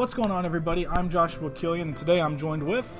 What's 0.00 0.14
going 0.14 0.30
on, 0.30 0.46
everybody? 0.46 0.86
I'm 0.88 1.10
Joshua 1.10 1.50
Killian, 1.50 1.88
and 1.88 1.96
today 1.96 2.22
I'm 2.22 2.38
joined 2.38 2.62
with, 2.62 2.90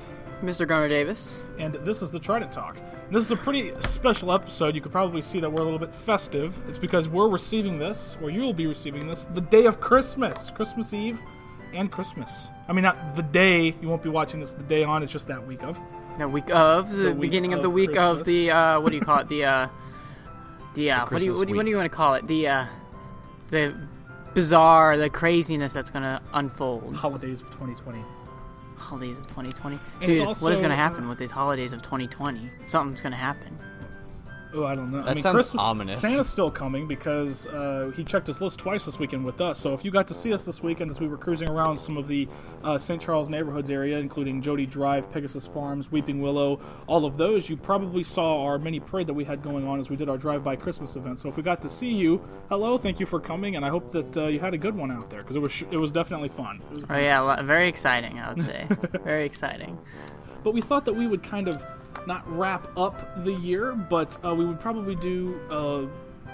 Mr. 0.43 0.67
Gunnar 0.67 0.87
Davis. 0.87 1.41
and 1.57 1.73
this 1.73 2.03
is 2.03 2.11
the 2.11 2.19
Trident 2.19 2.51
Talk. 2.51 2.77
This 3.09 3.23
is 3.23 3.31
a 3.31 3.35
pretty 3.35 3.73
special 3.79 4.31
episode. 4.31 4.75
You 4.75 4.81
could 4.81 4.91
probably 4.91 5.23
see 5.23 5.39
that 5.39 5.51
we're 5.51 5.63
a 5.63 5.63
little 5.63 5.79
bit 5.79 5.91
festive. 5.91 6.59
It's 6.69 6.77
because 6.77 7.09
we're 7.09 7.27
receiving 7.27 7.79
this, 7.79 8.17
or 8.21 8.29
you'll 8.29 8.53
be 8.53 8.67
receiving 8.67 9.07
this, 9.07 9.23
the 9.33 9.41
day 9.41 9.65
of 9.65 9.79
Christmas, 9.79 10.51
Christmas 10.51 10.93
Eve, 10.93 11.19
and 11.73 11.91
Christmas. 11.91 12.49
I 12.67 12.73
mean, 12.73 12.83
not 12.83 13.15
the 13.15 13.23
day. 13.23 13.73
You 13.81 13.87
won't 13.87 14.03
be 14.03 14.09
watching 14.09 14.39
this 14.39 14.51
the 14.51 14.61
day 14.61 14.83
on. 14.83 15.01
It's 15.01 15.11
just 15.11 15.27
that 15.27 15.47
week 15.47 15.63
of. 15.63 15.79
The 16.19 16.29
week 16.29 16.51
of 16.51 16.91
the, 16.91 16.97
The 16.97 17.11
week 17.13 17.21
beginning 17.21 17.55
of, 17.55 17.63
the 17.63 17.69
week 17.71 17.93
Christmas. 17.93 18.19
of 18.19 18.25
the 18.27 18.51
uh, 18.51 18.79
what 18.79 18.91
do 18.91 18.97
you 18.97 19.01
call 19.01 19.17
it? 19.17 19.27
The 19.27 19.43
uh, 19.43 19.67
the 20.75 20.91
uh, 20.91 21.05
what 21.07 21.17
do 21.17 21.25
you 21.25 21.33
what 21.33 21.47
do 21.47 21.49
you, 21.49 21.57
what 21.57 21.65
do 21.65 21.71
you 21.71 21.77
want 21.77 21.91
to 21.91 21.97
call 21.97 22.13
it? 22.13 22.27
The 22.27 22.47
uh, 22.47 22.65
the 23.49 23.75
bizarre, 24.33 24.97
the 24.97 25.09
craziness 25.09 25.73
that's 25.73 25.89
gonna 25.89 26.21
unfold. 26.33 26.95
Holidays 26.95 27.41
of 27.41 27.47
2020. 27.51 27.99
Holidays 28.75 29.19
of 29.19 29.27
2020, 29.27 29.79
it's 29.99 30.05
dude. 30.05 30.19
what 30.19 30.27
also, 30.27 30.47
is 30.47 30.61
gonna 30.61 30.73
uh, 30.73 30.77
happen 30.77 31.07
with 31.07 31.17
these 31.17 31.31
holidays 31.31 31.71
of 31.71 31.81
2020? 31.81 32.49
Something's 32.65 33.01
gonna 33.01 33.15
happen. 33.15 33.57
Oh, 34.53 34.65
I 34.65 34.75
don't 34.75 34.91
know. 34.91 34.99
I 34.99 35.05
That 35.05 35.15
mean, 35.15 35.23
sounds 35.23 35.35
Christmas, 35.35 35.61
ominous. 35.61 36.01
Santa's 36.01 36.29
still 36.29 36.51
coming 36.51 36.87
because 36.87 37.47
uh, 37.47 37.91
he 37.95 38.03
checked 38.03 38.27
his 38.27 38.41
list 38.41 38.59
twice 38.59 38.83
this 38.85 38.99
weekend 38.99 39.23
with 39.23 39.39
us. 39.39 39.59
So 39.59 39.73
if 39.73 39.85
you 39.85 39.91
got 39.91 40.07
to 40.09 40.13
see 40.13 40.33
us 40.33 40.43
this 40.43 40.61
weekend 40.61 40.91
as 40.91 40.99
we 40.99 41.07
were 41.07 41.17
cruising 41.17 41.49
around 41.49 41.77
some 41.77 41.95
of 41.97 42.07
the 42.07 42.27
uh, 42.63 42.77
St. 42.77 43.01
Charles 43.01 43.29
neighborhoods 43.29 43.69
area, 43.69 43.97
including 43.99 44.41
Jody 44.41 44.65
Drive, 44.65 45.09
Pegasus 45.09 45.47
Farms, 45.47 45.91
Weeping 45.91 46.21
Willow, 46.21 46.59
all 46.87 47.05
of 47.05 47.15
those, 47.17 47.49
you 47.49 47.55
probably 47.55 48.03
saw 48.03 48.43
our 48.43 48.59
mini 48.59 48.79
parade 48.81 49.07
that 49.07 49.13
we 49.13 49.23
had 49.23 49.41
going 49.41 49.65
on 49.65 49.79
as 49.79 49.89
we 49.89 49.95
did 49.95 50.09
our 50.09 50.17
drive-by 50.17 50.57
Christmas 50.57 50.95
event. 50.97 51.19
So 51.21 51.29
if 51.29 51.37
we 51.37 51.43
got 51.43 51.61
to 51.61 51.69
see 51.69 51.91
you, 51.93 52.21
hello, 52.49 52.77
thank 52.77 52.99
you 52.99 53.05
for 53.05 53.19
coming, 53.21 53.55
and 53.55 53.63
I 53.63 53.69
hope 53.69 53.91
that 53.93 54.17
uh, 54.17 54.25
you 54.27 54.39
had 54.39 54.53
a 54.53 54.57
good 54.57 54.75
one 54.75 54.91
out 54.91 55.09
there 55.09 55.21
because 55.21 55.37
it 55.37 55.41
was 55.41 55.51
sh- 55.51 55.63
it 55.71 55.77
was 55.77 55.91
definitely 55.91 56.29
fun. 56.29 56.61
Was 56.71 56.83
Oh 56.89 56.97
yeah, 56.97 57.41
very 57.41 57.67
exciting. 57.69 58.19
I 58.19 58.33
would 58.33 58.43
say, 58.43 58.67
very 59.05 59.25
exciting. 59.25 59.77
but 60.43 60.53
we 60.53 60.59
thought 60.61 60.85
that 60.85 60.93
we 60.93 61.07
would 61.07 61.23
kind 61.23 61.47
of 61.47 61.63
not 62.07 62.23
wrap 62.35 62.67
up 62.77 63.23
the 63.23 63.33
year, 63.33 63.73
but 63.73 64.17
uh, 64.25 64.33
we 64.33 64.45
would 64.45 64.59
probably 64.59 64.95
do 64.95 65.39
uh, 65.49 65.85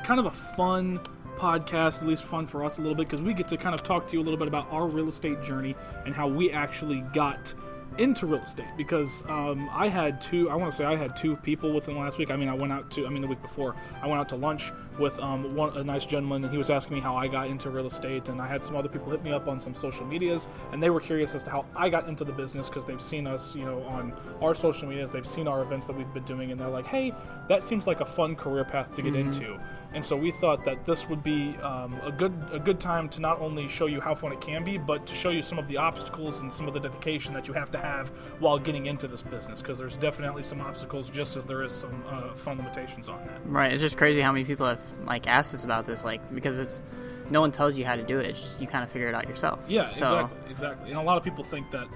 kind 0.03 0.19
of 0.19 0.25
a 0.25 0.31
fun 0.31 0.99
podcast, 1.37 2.01
at 2.01 2.07
least 2.07 2.23
fun 2.23 2.45
for 2.45 2.63
us 2.63 2.77
a 2.77 2.81
little 2.81 2.95
bit, 2.95 3.07
because 3.07 3.21
we 3.21 3.33
get 3.33 3.47
to 3.47 3.57
kind 3.57 3.75
of 3.75 3.83
talk 3.83 4.07
to 4.07 4.13
you 4.13 4.21
a 4.21 4.25
little 4.25 4.37
bit 4.37 4.47
about 4.47 4.71
our 4.71 4.87
real 4.87 5.07
estate 5.07 5.41
journey 5.41 5.75
and 6.05 6.15
how 6.15 6.27
we 6.27 6.51
actually 6.51 7.01
got 7.13 7.53
into 7.97 8.25
real 8.25 8.41
estate. 8.41 8.67
Because 8.75 9.23
um, 9.27 9.69
I 9.71 9.87
had 9.87 10.19
two, 10.21 10.49
I 10.49 10.55
want 10.55 10.71
to 10.71 10.75
say 10.75 10.85
I 10.85 10.95
had 10.95 11.15
two 11.15 11.35
people 11.37 11.73
within 11.73 11.97
last 11.97 12.17
week. 12.17 12.31
I 12.31 12.35
mean, 12.35 12.49
I 12.49 12.53
went 12.53 12.73
out 12.73 12.89
to, 12.91 13.05
I 13.05 13.09
mean, 13.09 13.21
the 13.21 13.27
week 13.27 13.41
before, 13.41 13.75
I 14.01 14.07
went 14.07 14.19
out 14.19 14.29
to 14.29 14.35
lunch 14.35 14.71
with 14.99 15.19
um, 15.19 15.55
one 15.55 15.75
a 15.77 15.83
nice 15.83 16.05
gentleman, 16.05 16.43
and 16.43 16.51
he 16.51 16.57
was 16.57 16.69
asking 16.69 16.95
me 16.95 17.01
how 17.01 17.15
I 17.15 17.27
got 17.27 17.47
into 17.47 17.69
real 17.69 17.87
estate, 17.87 18.29
and 18.29 18.41
I 18.41 18.47
had 18.47 18.63
some 18.63 18.75
other 18.75 18.89
people 18.89 19.11
hit 19.11 19.23
me 19.23 19.31
up 19.31 19.47
on 19.47 19.59
some 19.59 19.75
social 19.75 20.05
medias, 20.05 20.47
and 20.71 20.81
they 20.81 20.89
were 20.89 20.99
curious 20.99 21.35
as 21.35 21.43
to 21.43 21.49
how 21.49 21.65
I 21.75 21.89
got 21.89 22.07
into 22.07 22.23
the 22.23 22.31
business 22.31 22.69
because 22.69 22.85
they've 22.85 23.01
seen 23.01 23.27
us, 23.27 23.55
you 23.55 23.65
know, 23.65 23.83
on 23.83 24.13
our 24.41 24.55
social 24.55 24.87
medias, 24.87 25.11
they've 25.11 25.27
seen 25.27 25.47
our 25.47 25.61
events 25.61 25.85
that 25.87 25.95
we've 25.95 26.13
been 26.13 26.25
doing, 26.25 26.51
and 26.51 26.59
they're 26.59 26.69
like, 26.69 26.87
hey, 26.87 27.13
that 27.47 27.63
seems 27.63 27.87
like 27.87 28.01
a 28.01 28.05
fun 28.05 28.35
career 28.35 28.63
path 28.65 28.95
to 28.95 29.01
get 29.01 29.15
into. 29.15 29.59
And 29.93 30.03
so 30.03 30.17
we 30.17 30.31
thought 30.31 30.65
that 30.65 30.85
this 30.85 31.07
would 31.07 31.23
be 31.23 31.55
um, 31.57 31.99
a 32.03 32.11
good 32.11 32.33
a 32.51 32.59
good 32.59 32.79
time 32.79 33.07
to 33.09 33.21
not 33.21 33.39
only 33.39 33.67
show 33.67 33.85
you 33.85 34.01
how 34.01 34.13
fun 34.15 34.33
it 34.33 34.41
can 34.41 34.63
be, 34.63 34.77
but 34.77 35.07
to 35.07 35.15
show 35.15 35.29
you 35.29 35.41
some 35.41 35.57
of 35.57 35.67
the 35.67 35.77
obstacles 35.77 36.41
and 36.41 36.51
some 36.51 36.67
of 36.67 36.73
the 36.73 36.79
dedication 36.79 37.33
that 37.33 37.47
you 37.47 37.53
have 37.53 37.71
to 37.71 37.77
have 37.77 38.09
while 38.39 38.59
getting 38.59 38.87
into 38.87 39.07
this 39.07 39.21
business. 39.21 39.61
Because 39.61 39.77
there's 39.77 39.97
definitely 39.97 40.43
some 40.43 40.59
obstacles, 40.59 41.09
just 41.09 41.37
as 41.37 41.45
there 41.45 41.63
is 41.63 41.71
some 41.71 42.03
uh, 42.09 42.33
fun 42.33 42.57
limitations 42.57 43.07
on 43.07 43.25
that. 43.27 43.39
Right. 43.45 43.71
It's 43.71 43.81
just 43.81 43.97
crazy 43.97 44.21
how 44.21 44.33
many 44.33 44.43
people 44.43 44.65
have 44.65 44.81
like 45.05 45.27
asked 45.27 45.53
us 45.53 45.63
about 45.63 45.85
this, 45.85 46.03
like 46.03 46.21
because 46.33 46.57
it's 46.57 46.81
no 47.29 47.41
one 47.41 47.51
tells 47.51 47.77
you 47.77 47.85
how 47.85 47.95
to 47.95 48.03
do 48.03 48.19
it. 48.19 48.25
It's 48.27 48.39
just 48.39 48.61
you 48.61 48.67
kind 48.67 48.83
of 48.83 48.89
figure 48.89 49.07
it 49.09 49.15
out 49.15 49.27
yourself. 49.27 49.59
Yeah, 49.67 49.89
So, 49.89 50.05
exactly, 50.05 50.51
exactly. 50.51 50.89
And 50.91 50.99
a 50.99 51.03
lot 51.03 51.17
of 51.17 51.23
people 51.23 51.43
think 51.43 51.69
that, 51.71 51.87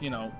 you 0.00 0.10
know, 0.10 0.32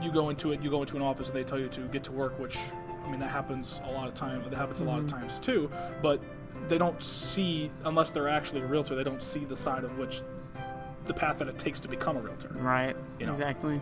you 0.00 0.12
go 0.12 0.28
into 0.30 0.52
it, 0.52 0.62
you 0.62 0.70
go 0.70 0.80
into 0.82 0.96
an 0.96 1.02
office, 1.02 1.26
and 1.28 1.36
they 1.36 1.42
tell 1.44 1.58
you 1.58 1.68
to 1.68 1.80
get 1.88 2.04
to 2.04 2.12
work, 2.12 2.38
which, 2.38 2.56
I 3.04 3.10
mean, 3.10 3.18
that 3.20 3.30
happens 3.30 3.80
a 3.84 3.90
lot 3.90 4.06
of 4.06 4.14
time. 4.14 4.42
That 4.48 4.54
happens 4.56 4.80
a 4.80 4.84
lot 4.84 4.98
of 5.00 5.06
Mm-hmm. 5.06 5.20
times 5.20 5.40
too. 5.40 5.70
But 6.02 6.20
they 6.68 6.78
don't 6.78 7.02
see, 7.02 7.70
unless 7.84 8.12
they're 8.12 8.28
actually 8.28 8.60
a 8.60 8.66
realtor, 8.66 8.94
they 8.94 9.02
don't 9.04 9.22
see 9.22 9.44
the 9.44 9.56
side 9.56 9.82
of 9.82 9.98
which, 9.98 10.22
the 11.06 11.14
path 11.14 11.38
that 11.38 11.48
it 11.48 11.58
takes 11.58 11.80
to 11.80 11.88
become 11.88 12.16
a 12.16 12.20
realtor. 12.20 12.50
Right. 12.54 12.94
You 13.18 13.26
know. 13.26 13.32
Exactly. 13.32 13.80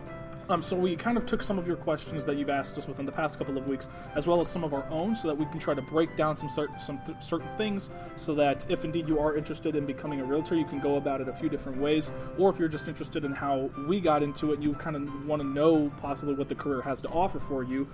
Um, 0.50 0.62
so 0.62 0.74
we 0.76 0.96
kind 0.96 1.18
of 1.18 1.26
took 1.26 1.42
some 1.42 1.58
of 1.58 1.66
your 1.66 1.76
questions 1.76 2.24
that 2.24 2.36
you've 2.36 2.48
asked 2.48 2.78
us 2.78 2.86
within 2.88 3.04
the 3.04 3.12
past 3.12 3.36
couple 3.38 3.58
of 3.58 3.66
weeks, 3.68 3.88
as 4.14 4.26
well 4.26 4.40
as 4.40 4.48
some 4.48 4.64
of 4.64 4.72
our 4.72 4.86
own, 4.90 5.14
so 5.14 5.28
that 5.28 5.36
we 5.36 5.44
can 5.46 5.58
try 5.58 5.74
to 5.74 5.82
break 5.82 6.16
down 6.16 6.36
some 6.36 6.48
certain 6.48 6.80
some 6.80 6.98
th- 7.04 7.20
certain 7.20 7.48
things, 7.58 7.90
so 8.16 8.34
that 8.34 8.64
if 8.70 8.84
indeed 8.84 9.06
you 9.08 9.18
are 9.18 9.36
interested 9.36 9.76
in 9.76 9.84
becoming 9.84 10.20
a 10.20 10.24
realtor, 10.24 10.54
you 10.54 10.64
can 10.64 10.80
go 10.80 10.96
about 10.96 11.20
it 11.20 11.28
a 11.28 11.32
few 11.32 11.48
different 11.50 11.78
ways. 11.78 12.10
Or 12.38 12.48
if 12.48 12.58
you're 12.58 12.68
just 12.68 12.88
interested 12.88 13.24
in 13.26 13.32
how 13.32 13.70
we 13.86 14.00
got 14.00 14.22
into 14.22 14.52
it, 14.52 14.54
and 14.56 14.64
you 14.64 14.72
kind 14.74 14.96
of 14.96 15.26
want 15.26 15.42
to 15.42 15.46
know 15.48 15.92
possibly 16.00 16.34
what 16.34 16.48
the 16.48 16.54
career 16.54 16.80
has 16.82 17.00
to 17.02 17.08
offer 17.08 17.38
for 17.38 17.62
you. 17.62 17.86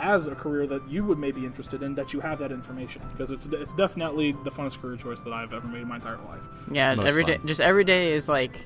As 0.00 0.28
a 0.28 0.34
career 0.36 0.64
that 0.68 0.88
you 0.88 1.04
would 1.04 1.18
maybe 1.18 1.44
interested 1.44 1.82
in, 1.82 1.96
that 1.96 2.12
you 2.12 2.20
have 2.20 2.38
that 2.38 2.52
information 2.52 3.02
because 3.10 3.32
it's 3.32 3.46
it's 3.46 3.74
definitely 3.74 4.30
the 4.44 4.50
funnest 4.50 4.80
career 4.80 4.96
choice 4.96 5.22
that 5.22 5.32
I've 5.32 5.52
ever 5.52 5.66
made 5.66 5.82
in 5.82 5.88
my 5.88 5.96
entire 5.96 6.18
life. 6.18 6.40
Yeah, 6.70 6.94
Most 6.94 7.08
every 7.08 7.24
day, 7.24 7.36
fun. 7.38 7.46
just 7.48 7.60
every 7.60 7.82
day 7.82 8.12
is 8.12 8.28
like 8.28 8.64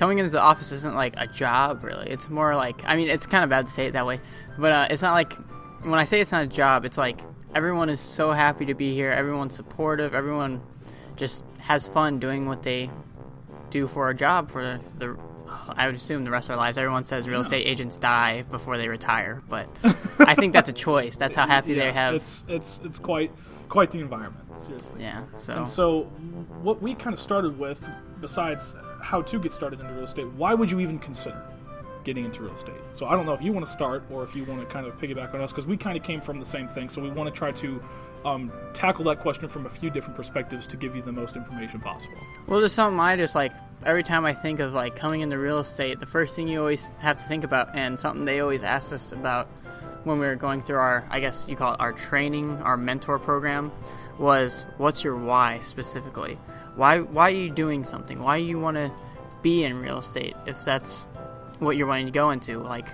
coming 0.00 0.18
into 0.18 0.30
the 0.30 0.40
office 0.40 0.72
isn't 0.72 0.94
like 0.96 1.14
a 1.16 1.26
job 1.28 1.84
really. 1.84 2.08
It's 2.10 2.28
more 2.28 2.56
like 2.56 2.82
I 2.84 2.96
mean, 2.96 3.08
it's 3.08 3.26
kind 3.26 3.44
of 3.44 3.50
bad 3.50 3.66
to 3.66 3.72
say 3.72 3.86
it 3.86 3.92
that 3.92 4.06
way, 4.06 4.18
but 4.58 4.72
uh, 4.72 4.86
it's 4.90 5.02
not 5.02 5.12
like 5.12 5.34
when 5.82 6.00
I 6.00 6.04
say 6.04 6.20
it's 6.20 6.32
not 6.32 6.42
a 6.42 6.46
job, 6.48 6.84
it's 6.84 6.98
like 6.98 7.20
everyone 7.54 7.88
is 7.90 8.00
so 8.00 8.32
happy 8.32 8.64
to 8.66 8.74
be 8.74 8.94
here. 8.94 9.12
Everyone's 9.12 9.54
supportive. 9.54 10.14
Everyone 10.14 10.60
just 11.16 11.44
has 11.60 11.86
fun 11.86 12.18
doing 12.18 12.46
what 12.46 12.62
they 12.62 12.90
do 13.70 13.86
for 13.86 14.10
a 14.10 14.14
job 14.14 14.50
for 14.50 14.80
the. 14.98 15.16
I 15.68 15.86
would 15.86 15.94
assume 15.96 16.24
the 16.24 16.30
rest 16.30 16.48
of 16.48 16.54
their 16.54 16.56
lives. 16.58 16.78
Everyone 16.78 17.04
says 17.04 17.28
real 17.28 17.40
estate 17.40 17.66
agents 17.66 17.98
die 17.98 18.42
before 18.50 18.76
they 18.78 18.88
retire, 18.88 19.42
but 19.48 19.68
I 20.18 20.34
think 20.34 20.52
that's 20.52 20.68
a 20.68 20.72
choice. 20.72 21.16
That's 21.16 21.36
how 21.36 21.46
happy 21.46 21.74
they 21.74 21.86
Yeah, 21.86 21.92
have. 21.92 22.14
It's 22.14 22.44
it's 22.48 22.80
it's 22.84 22.98
quite 22.98 23.30
quite 23.68 23.90
the 23.90 24.00
environment. 24.00 24.44
Seriously. 24.62 25.02
yeah. 25.02 25.24
So 25.36 25.54
And 25.54 25.68
so, 25.68 26.02
what 26.62 26.80
we 26.82 26.94
kind 26.94 27.14
of 27.14 27.20
started 27.20 27.58
with, 27.58 27.86
besides 28.20 28.74
how 29.00 29.22
to 29.22 29.38
get 29.38 29.52
started 29.52 29.80
into 29.80 29.92
real 29.92 30.04
estate, 30.04 30.26
why 30.32 30.54
would 30.54 30.70
you 30.70 30.80
even 30.80 30.98
consider 30.98 31.42
getting 32.04 32.24
into 32.24 32.42
real 32.42 32.54
estate? 32.54 32.74
So, 32.92 33.06
I 33.06 33.16
don't 33.16 33.26
know 33.26 33.34
if 33.34 33.42
you 33.42 33.52
want 33.52 33.66
to 33.66 33.72
start 33.72 34.04
or 34.10 34.22
if 34.22 34.34
you 34.34 34.44
want 34.44 34.60
to 34.60 34.66
kind 34.66 34.86
of 34.86 34.98
piggyback 34.98 35.34
on 35.34 35.40
us, 35.40 35.52
because 35.52 35.66
we 35.66 35.76
kind 35.76 35.96
of 35.96 36.02
came 36.02 36.20
from 36.20 36.38
the 36.38 36.44
same 36.44 36.68
thing. 36.68 36.88
So, 36.88 37.02
we 37.02 37.10
want 37.10 37.32
to 37.32 37.38
try 37.38 37.52
to 37.52 37.82
um, 38.24 38.52
tackle 38.74 39.04
that 39.06 39.20
question 39.20 39.48
from 39.48 39.66
a 39.66 39.70
few 39.70 39.90
different 39.90 40.16
perspectives 40.16 40.66
to 40.68 40.76
give 40.76 40.94
you 40.94 41.02
the 41.02 41.12
most 41.12 41.36
information 41.36 41.80
possible. 41.80 42.18
Well, 42.46 42.60
there's 42.60 42.72
something 42.72 43.00
I 43.00 43.16
just 43.16 43.34
like 43.34 43.52
every 43.84 44.02
time 44.02 44.24
I 44.24 44.34
think 44.34 44.60
of 44.60 44.72
like 44.72 44.96
coming 44.96 45.20
into 45.22 45.38
real 45.38 45.58
estate, 45.58 46.00
the 46.00 46.06
first 46.06 46.36
thing 46.36 46.48
you 46.48 46.60
always 46.60 46.92
have 46.98 47.18
to 47.18 47.24
think 47.24 47.44
about, 47.44 47.74
and 47.74 47.98
something 47.98 48.24
they 48.24 48.40
always 48.40 48.62
asked 48.62 48.92
us 48.92 49.12
about 49.12 49.48
when 50.04 50.18
we 50.18 50.26
were 50.26 50.36
going 50.36 50.62
through 50.62 50.78
our, 50.78 51.04
I 51.10 51.20
guess 51.20 51.46
you 51.48 51.56
call 51.56 51.74
it 51.74 51.80
our 51.80 51.92
training, 51.92 52.50
our 52.62 52.76
mentor 52.76 53.18
program, 53.18 53.70
was 54.18 54.66
what's 54.78 55.04
your 55.04 55.16
why 55.16 55.58
specifically? 55.60 56.38
Why 56.80 57.00
why 57.00 57.26
are 57.28 57.34
you 57.34 57.50
doing 57.50 57.84
something? 57.84 58.22
Why 58.22 58.38
do 58.38 58.44
you 58.46 58.58
want 58.58 58.78
to 58.78 58.90
be 59.42 59.64
in 59.64 59.82
real 59.82 59.98
estate 59.98 60.34
if 60.46 60.64
that's 60.64 61.04
what 61.58 61.76
you're 61.76 61.86
wanting 61.86 62.06
to 62.06 62.10
go 62.10 62.30
into? 62.30 62.56
Like, 62.60 62.86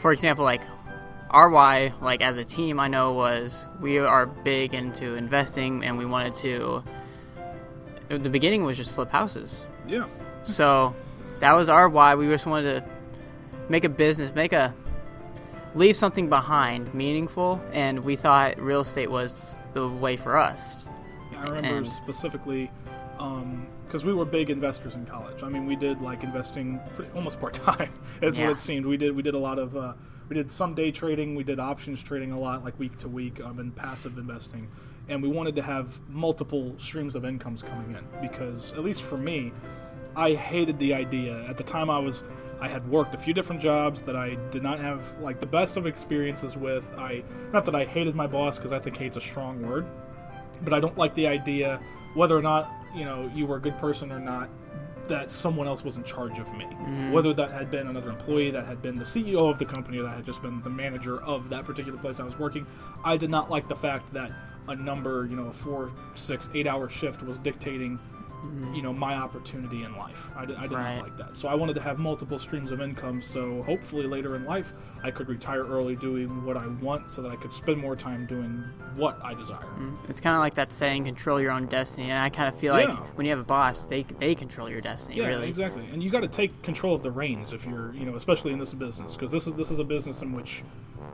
for 0.00 0.12
example, 0.12 0.44
like 0.44 0.62
our 1.30 1.50
why, 1.50 1.94
like 2.00 2.22
as 2.22 2.36
a 2.36 2.44
team, 2.44 2.78
I 2.78 2.86
know 2.86 3.14
was 3.14 3.66
we 3.80 3.98
are 3.98 4.24
big 4.24 4.72
into 4.72 5.16
investing, 5.16 5.82
and 5.84 5.98
we 5.98 6.06
wanted 6.06 6.36
to. 6.36 6.84
The 8.08 8.30
beginning 8.30 8.62
was 8.62 8.76
just 8.76 8.92
flip 8.92 9.10
houses, 9.10 9.66
Yeah. 9.88 10.04
so 10.44 10.94
that 11.40 11.54
was 11.54 11.68
our 11.68 11.88
why. 11.88 12.14
We 12.14 12.28
just 12.28 12.46
wanted 12.46 12.84
to 12.84 12.88
make 13.68 13.82
a 13.82 13.88
business, 13.88 14.32
make 14.32 14.52
a 14.52 14.72
leave 15.74 15.96
something 15.96 16.28
behind, 16.28 16.94
meaningful, 16.94 17.60
and 17.72 18.04
we 18.04 18.14
thought 18.14 18.60
real 18.60 18.82
estate 18.82 19.10
was 19.10 19.58
the 19.72 19.88
way 19.88 20.16
for 20.16 20.36
us. 20.36 20.88
I 21.36 21.42
remember 21.48 21.68
And- 21.78 21.88
specifically 21.88 22.70
because 23.86 24.04
we 24.04 24.12
were 24.12 24.24
big 24.24 24.50
investors 24.50 24.94
in 24.94 25.04
college. 25.06 25.42
I 25.42 25.48
mean, 25.48 25.66
we 25.66 25.76
did 25.76 26.00
like 26.00 26.22
investing 26.22 26.80
pretty, 26.94 27.10
almost 27.14 27.40
part 27.40 27.54
time. 27.54 27.92
That's 28.20 28.38
Yeah. 28.38 28.46
what 28.48 28.52
it 28.56 28.60
seemed. 28.60 28.86
We 28.86 28.96
did 28.96 29.14
we 29.16 29.22
did 29.22 29.34
a 29.34 29.38
lot 29.38 29.58
of 29.58 29.76
uh, 29.76 29.94
we 30.28 30.34
did 30.34 30.50
some 30.52 30.74
day 30.74 30.90
trading. 30.90 31.34
We 31.34 31.44
did 31.44 31.58
options 31.58 32.02
trading 32.02 32.32
a 32.32 32.38
lot, 32.38 32.64
like 32.64 32.78
week 32.78 32.96
to 32.98 33.08
week, 33.08 33.40
um, 33.42 33.58
and 33.58 33.74
passive 33.74 34.18
investing. 34.18 34.68
And 35.08 35.22
we 35.22 35.28
wanted 35.28 35.56
to 35.56 35.62
have 35.62 35.98
multiple 36.10 36.74
streams 36.78 37.14
of 37.14 37.24
incomes 37.24 37.62
coming 37.62 37.96
in 37.96 38.04
because, 38.20 38.74
at 38.74 38.84
least 38.84 39.00
for 39.02 39.16
me, 39.16 39.52
I 40.14 40.34
hated 40.34 40.78
the 40.78 40.92
idea. 40.92 41.46
At 41.48 41.56
the 41.56 41.64
time, 41.64 41.88
I 41.88 41.98
was 41.98 42.24
I 42.60 42.68
had 42.68 42.88
worked 42.90 43.14
a 43.14 43.18
few 43.18 43.32
different 43.32 43.62
jobs 43.62 44.02
that 44.02 44.16
I 44.16 44.36
did 44.50 44.62
not 44.62 44.80
have 44.80 45.00
like 45.20 45.40
the 45.40 45.46
best 45.46 45.76
of 45.76 45.86
experiences 45.86 46.56
with. 46.56 46.90
I 46.98 47.24
not 47.52 47.64
that 47.64 47.74
I 47.74 47.84
hated 47.86 48.14
my 48.14 48.26
boss 48.26 48.58
because 48.58 48.70
I 48.72 48.78
think 48.80 48.96
hate's 48.98 49.16
a 49.16 49.20
strong 49.20 49.66
word, 49.66 49.86
but 50.62 50.74
I 50.74 50.80
don't 50.80 50.98
like 50.98 51.14
the 51.14 51.26
idea 51.26 51.80
whether 52.14 52.36
or 52.36 52.42
not 52.42 52.70
you 52.94 53.04
know 53.04 53.30
you 53.34 53.46
were 53.46 53.56
a 53.56 53.60
good 53.60 53.78
person 53.78 54.12
or 54.12 54.18
not 54.18 54.48
that 55.08 55.30
someone 55.30 55.66
else 55.66 55.84
was 55.84 55.96
in 55.96 56.04
charge 56.04 56.38
of 56.38 56.52
me. 56.52 56.64
Mm-hmm. 56.66 57.12
Whether 57.12 57.32
that 57.32 57.50
had 57.50 57.70
been 57.70 57.88
another 57.88 58.10
employee 58.10 58.50
that 58.50 58.66
had 58.66 58.82
been 58.82 58.96
the 58.96 59.04
ceo 59.04 59.50
of 59.50 59.58
the 59.58 59.64
company 59.64 59.98
or 59.98 60.02
that 60.02 60.16
had 60.16 60.26
just 60.26 60.42
been 60.42 60.60
the 60.62 60.70
manager 60.70 61.22
of 61.22 61.48
that 61.48 61.64
particular 61.64 61.98
place 61.98 62.20
i 62.20 62.22
was 62.22 62.38
working 62.38 62.66
i 63.04 63.16
did 63.16 63.30
not 63.30 63.50
like 63.50 63.68
the 63.68 63.76
fact 63.76 64.12
that 64.12 64.30
a 64.68 64.76
number 64.76 65.26
you 65.26 65.36
know 65.36 65.46
a 65.46 65.52
four 65.52 65.90
six 66.14 66.50
eight 66.54 66.66
hour 66.66 66.88
shift 66.88 67.22
was 67.22 67.38
dictating 67.38 67.98
Mm-hmm. 68.44 68.74
you 68.74 68.82
know 68.82 68.92
my 68.92 69.14
opportunity 69.14 69.82
in 69.82 69.96
life. 69.96 70.28
I, 70.36 70.44
di- 70.46 70.54
I 70.54 70.62
did 70.62 70.72
Right. 70.72 70.96
not 70.96 71.02
like 71.04 71.16
that. 71.16 71.36
So 71.36 71.48
I 71.48 71.54
wanted 71.54 71.74
to 71.74 71.80
have 71.80 71.98
multiple 71.98 72.38
streams 72.38 72.70
of 72.70 72.80
income. 72.80 73.20
So 73.20 73.62
hopefully 73.64 74.06
later 74.06 74.36
in 74.36 74.44
life 74.44 74.72
I 75.02 75.10
could 75.10 75.28
retire 75.28 75.64
early 75.66 75.96
doing 75.96 76.44
what 76.44 76.56
I 76.56 76.66
want, 76.66 77.10
so 77.10 77.22
that 77.22 77.30
I 77.30 77.36
could 77.36 77.52
spend 77.52 77.78
more 77.78 77.96
time 77.96 78.26
doing 78.26 78.62
what 78.96 79.18
I 79.24 79.34
desire. 79.34 79.58
Mm-hmm. 79.58 80.10
It's 80.10 80.20
kind 80.20 80.34
of 80.36 80.40
like 80.40 80.54
that 80.54 80.70
saying, 80.72 81.04
"Control 81.04 81.40
your 81.40 81.50
own 81.52 81.66
destiny." 81.66 82.10
And 82.10 82.18
I 82.18 82.28
kind 82.30 82.48
of 82.52 82.58
feel 82.58 82.72
like 82.74 82.88
Yeah. 82.88 82.96
when 83.14 83.26
you 83.26 83.30
have 83.30 83.38
a 83.40 83.44
boss, 83.44 83.86
they 83.86 84.02
they 84.18 84.34
control 84.34 84.68
your 84.70 84.80
destiny. 84.80 85.16
Yeah, 85.16 85.26
really. 85.26 85.48
exactly. 85.48 85.86
And 85.92 86.02
you 86.02 86.10
got 86.10 86.20
to 86.20 86.28
take 86.28 86.62
control 86.62 86.94
of 86.94 87.02
the 87.02 87.10
reins 87.10 87.52
if 87.52 87.66
you're, 87.66 87.92
you 87.94 88.04
know, 88.06 88.14
especially 88.16 88.52
in 88.52 88.58
this 88.58 88.72
business, 88.72 89.14
because 89.14 89.30
this 89.32 89.46
is 89.46 89.54
this 89.54 89.70
is 89.70 89.78
a 89.78 89.84
business 89.84 90.22
in 90.22 90.32
which, 90.32 90.62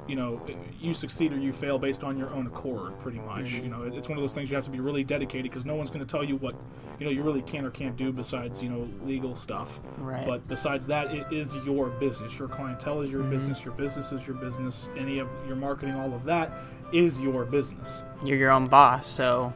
you 0.06 0.16
know, 0.16 0.40
you 0.80 0.94
succeed 0.94 1.32
or 1.32 1.38
you 1.38 1.52
fail 1.52 1.78
based 1.78 2.04
on 2.04 2.18
your 2.18 2.30
own 2.30 2.46
accord, 2.46 2.98
pretty 2.98 3.18
much. 3.18 3.44
Mm-hmm. 3.46 3.64
You 3.64 3.70
know, 3.70 3.82
it's 3.84 4.08
one 4.08 4.18
of 4.18 4.22
those 4.22 4.34
things 4.34 4.50
you 4.50 4.56
have 4.56 4.64
to 4.64 4.70
be 4.70 4.80
really 4.80 5.04
dedicated 5.04 5.50
because 5.50 5.64
no 5.64 5.74
one's 5.74 5.90
going 5.90 6.04
to 6.04 6.10
tell 6.10 6.22
you 6.22 6.36
what, 6.36 6.54
you 6.98 7.06
know, 7.06 7.10
you 7.12 7.22
really 7.22 7.42
can 7.42 7.64
or 7.64 7.70
can't 7.70 7.96
do 7.96 8.12
besides 8.12 8.62
you 8.62 8.68
know 8.68 8.88
legal 9.04 9.34
stuff. 9.34 9.80
Right. 9.98 10.26
But 10.26 10.46
besides 10.46 10.86
that, 10.86 11.12
it 11.14 11.26
is 11.32 11.54
your 11.66 11.88
business. 11.88 12.38
Your 12.38 12.48
clientele 12.48 13.00
is 13.00 13.10
your 13.10 13.22
Mm-hmm. 13.22 13.30
business. 13.30 13.64
Your 13.64 13.74
business 13.74 14.12
is 14.12 14.26
your 14.26 14.36
business. 14.36 14.88
Any 14.96 15.18
of 15.18 15.28
your 15.46 15.56
marketing, 15.56 15.94
all 15.94 16.12
of 16.12 16.24
that, 16.24 16.52
is 16.92 17.18
your 17.20 17.44
business. 17.44 18.04
You're 18.24 18.36
your 18.38 18.50
own 18.50 18.66
boss, 18.68 19.06
so 19.06 19.52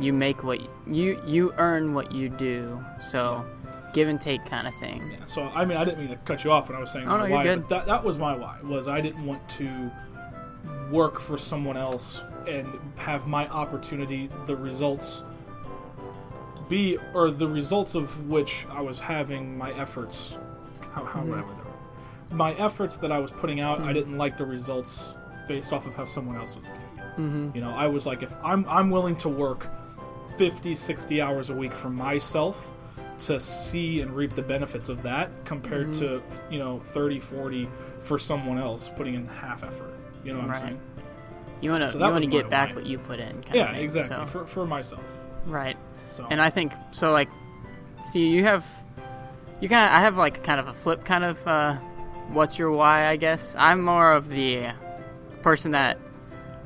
you 0.00 0.12
make 0.12 0.42
what 0.42 0.60
you 0.86 1.22
you 1.26 1.54
earn 1.58 1.94
what 1.94 2.12
you 2.12 2.28
do. 2.28 2.84
So 3.00 3.46
give 3.96 4.08
and 4.08 4.20
take 4.20 4.44
kind 4.44 4.68
of 4.68 4.74
thing. 4.74 5.10
Yeah, 5.10 5.26
so 5.26 5.42
I 5.54 5.64
mean, 5.64 5.76
I 5.78 5.84
didn't 5.84 5.98
mean 6.00 6.10
to 6.10 6.16
cut 6.16 6.44
you 6.44 6.52
off 6.52 6.68
when 6.68 6.76
I 6.76 6.80
was 6.80 6.90
saying 6.92 7.08
Oh, 7.08 7.16
no, 7.16 7.28
why, 7.28 7.42
but 7.44 7.68
that 7.70 7.86
that 7.86 8.04
was 8.04 8.18
my 8.18 8.36
why. 8.36 8.58
Was 8.62 8.86
I 8.86 9.00
didn't 9.00 9.24
want 9.26 9.48
to 9.50 9.90
work 10.90 11.18
for 11.18 11.36
someone 11.38 11.76
else 11.76 12.22
and 12.46 12.66
have 12.96 13.26
my 13.26 13.48
opportunity, 13.48 14.28
the 14.46 14.54
results 14.54 15.24
be, 16.68 16.98
or 17.14 17.30
the 17.30 17.48
results 17.48 17.94
of 17.94 18.28
which 18.28 18.66
I 18.70 18.80
was 18.82 19.00
having 19.00 19.56
my 19.56 19.72
efforts. 19.72 20.36
How, 20.92 21.04
how 21.04 21.20
Mm-hmm. 21.20 21.30
would 21.30 21.38
I 21.38 21.42
word 21.42 21.56
that? 22.28 22.34
My 22.34 22.52
efforts 22.54 22.96
that 22.98 23.12
I 23.12 23.18
was 23.18 23.30
putting 23.30 23.60
out, 23.60 23.80
I 23.80 23.92
didn't 23.92 24.18
like 24.18 24.36
the 24.36 24.46
results 24.46 25.14
based 25.48 25.72
off 25.72 25.86
of 25.86 25.94
how 25.94 26.04
someone 26.04 26.36
else 26.36 26.56
was 26.56 26.64
doing. 26.64 26.80
Mm-hmm. 27.28 27.50
You 27.54 27.60
know, 27.62 27.70
I 27.70 27.86
was 27.86 28.04
like, 28.04 28.22
if 28.22 28.34
I'm 28.42 28.66
I'm 28.68 28.90
willing 28.90 29.16
to 29.16 29.28
work 29.28 29.68
50, 30.38 30.74
60 30.74 31.20
hours 31.22 31.50
a 31.50 31.54
week 31.54 31.72
for 31.74 31.88
myself 31.88 32.72
to 33.18 33.40
see 33.40 34.00
and 34.00 34.14
reap 34.14 34.34
the 34.34 34.42
benefits 34.42 34.88
of 34.88 35.02
that 35.02 35.30
compared 35.44 35.88
Mm-hmm. 35.88 36.00
to, 36.00 36.22
you 36.50 36.58
know, 36.58 36.80
30, 36.80 37.18
40 37.20 37.68
for 38.00 38.18
someone 38.18 38.58
else 38.58 38.90
putting 38.94 39.14
in 39.14 39.26
half 39.26 39.64
effort. 39.64 39.94
You 40.24 40.32
know 40.34 40.40
what 40.40 40.50
Right. 40.50 40.56
I'm 40.62 40.68
saying? 40.68 40.80
You 41.62 41.70
want 41.70 41.82
to 41.84 41.90
So 41.90 41.98
you 41.98 42.04
want 42.10 42.24
to 42.24 42.30
get 42.30 42.50
back 42.50 42.74
what 42.76 42.84
you 42.86 42.98
put 42.98 43.18
in. 43.18 43.42
Kind 43.42 43.54
Yeah, 43.54 43.64
of 43.70 43.74
thing. 43.76 43.84
exactly. 43.84 44.16
So, 44.16 44.26
For, 44.26 44.46
for 44.46 44.66
myself. 44.66 45.04
right. 45.46 45.76
So 46.14 46.26
And 46.30 46.40
I 46.42 46.50
think 46.50 46.72
so. 46.90 47.12
Like, 47.12 47.28
see, 48.04 48.28
you 48.28 48.42
have 48.44 48.66
you 49.60 49.68
kind 49.70 49.86
of 49.88 49.94
I 49.96 50.00
have 50.00 50.16
like 50.18 50.44
kind 50.44 50.60
of 50.60 50.68
a 50.68 50.74
flip 50.74 51.04
kind 51.04 51.24
of 51.24 51.46
uh, 51.46 51.76
what's 52.28 52.58
your 52.58 52.70
why? 52.72 53.06
I 53.06 53.16
guess 53.16 53.54
I'm 53.58 53.82
more 53.82 54.12
of 54.12 54.28
the 54.28 54.68
person 55.42 55.70
that 55.70 55.98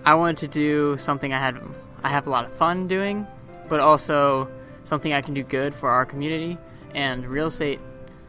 I 0.05 0.15
wanted 0.15 0.39
to 0.39 0.49
do 0.49 0.97
something 0.97 1.33
I 1.33 1.39
had 1.39 1.61
I 2.03 2.09
have 2.09 2.27
a 2.27 2.31
lot 2.31 2.45
of 2.45 2.53
fun 2.53 2.89
doing, 2.89 3.27
but 3.69 3.79
also 3.81 4.49
something 4.85 5.13
I 5.13 5.21
can 5.21 5.35
do 5.35 5.43
good 5.43 5.75
for 5.75 5.89
our 5.91 6.05
community 6.07 6.59
and 6.95 7.27
real 7.27 7.47
estate. 7.49 7.81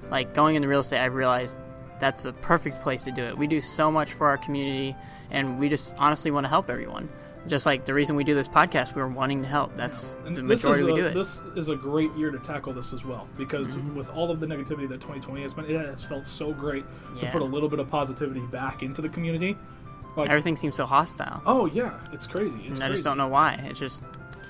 Like 0.09 0.33
going 0.33 0.56
into 0.56 0.68
real 0.68 0.80
estate, 0.81 1.00
I've 1.03 1.15
realized 1.15 1.57
that's 2.00 2.25
a 2.25 2.33
perfect 2.33 2.81
place 2.81 3.03
to 3.03 3.12
do 3.12 3.24
it. 3.24 3.38
We 3.38 3.48
do 3.48 3.62
so 3.62 3.92
much 3.92 4.13
for 4.13 4.27
our 4.27 4.38
community, 4.38 4.95
and 5.30 5.59
we 5.59 5.69
just 5.69 5.94
honestly 5.98 6.31
want 6.31 6.45
to 6.45 6.50
help 6.50 6.69
everyone. 6.69 7.09
Just 7.48 7.65
like 7.65 7.86
the 7.86 7.94
reason 7.94 8.15
we 8.15 8.24
do 8.24 8.36
this 8.36 8.48
podcast, 8.48 8.95
we're 8.95 9.07
wanting 9.07 9.42
to 9.42 9.48
help. 9.48 9.75
That's 9.75 10.15
And 10.25 10.36
the 10.36 10.42
this 10.44 10.59
is, 10.59 10.65
majority 10.65 10.83
a, 10.92 10.94
we 10.94 11.00
do 11.01 11.07
it. 11.07 11.13
this 11.15 11.39
is 11.56 11.69
a 11.69 11.75
great 11.75 12.12
year 12.15 12.30
to 12.30 12.38
tackle 12.39 12.71
this 12.74 12.94
as 12.94 13.03
well 13.06 13.27
because 13.38 13.75
Mm-hmm. 13.75 13.95
with 13.95 14.09
all 14.12 14.30
of 14.30 14.39
the 14.39 14.45
negativity 14.45 14.88
that 14.89 15.01
2020 15.01 15.42
has 15.42 15.53
been, 15.53 15.65
it 15.65 15.71
has 15.80 16.03
felt 16.03 16.25
so 16.27 16.51
great 16.53 16.83
to 17.19 17.25
put 17.27 17.42
a 17.42 17.45
little 17.45 17.69
bit 17.69 17.80
of 17.80 17.89
positivity 17.89 18.42
back 18.42 18.83
into 18.83 19.01
the 19.01 19.09
community. 19.09 19.57
Like, 20.15 20.30
Everything 20.30 20.56
seems 20.56 20.75
so 20.75 20.86
hostile. 20.86 21.42
oh 21.45 21.65
yeah, 21.68 22.00
it's 22.12 22.27
crazy. 22.27 22.57
It's 22.65 22.75
and 22.75 22.83
I 22.83 22.88
crazy. 22.88 22.94
just 22.95 23.03
don't 23.06 23.18
know 23.18 23.27
why. 23.30 23.59
It's 23.65 23.80
just 23.80 24.03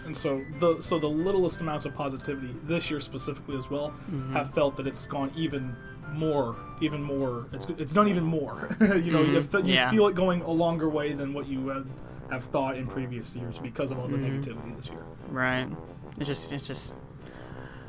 And 0.06 0.16
so 0.18 0.42
the 0.60 0.82
so 0.82 0.98
the 1.00 1.08
littlest 1.10 1.60
amounts 1.62 1.86
of 1.86 1.94
positivity 1.94 2.56
this 2.64 2.90
year 2.90 3.00
specifically 3.00 3.56
as 3.58 3.70
well 3.70 3.90
Mm-hmm. 4.10 4.34
have 4.34 4.54
felt 4.54 4.76
that 4.78 4.88
it's 4.88 5.06
gone 5.08 5.32
even 5.36 5.76
more, 6.14 6.56
even 6.82 7.02
more. 7.02 7.48
It's 7.54 7.68
it's 7.78 7.94
done 7.94 8.08
even 8.08 8.24
more. 8.24 8.76
you 8.82 9.12
know, 9.12 9.22
you, 9.22 9.42
fe- 9.42 9.60
you 9.60 9.64
Mm-hmm. 9.64 9.68
Yeah. 9.70 9.92
feel 9.92 10.08
it 10.08 10.16
going 10.16 10.42
a 10.42 10.52
longer 10.52 10.90
way 10.90 11.14
than 11.14 11.34
what 11.34 11.48
you 11.48 11.68
have, 11.70 11.88
have 12.30 12.44
thought 12.46 12.76
in 12.78 12.88
previous 12.88 13.36
years 13.36 13.58
because 13.60 13.92
of 13.92 14.00
all 14.00 14.08
the 14.08 14.18
Mm-hmm. 14.18 14.40
negativity 14.42 14.76
this 14.76 14.90
year. 14.90 15.04
right. 15.30 15.68
It's 16.18 16.28
just 16.28 16.52
it's 16.52 16.68
just. 16.68 16.94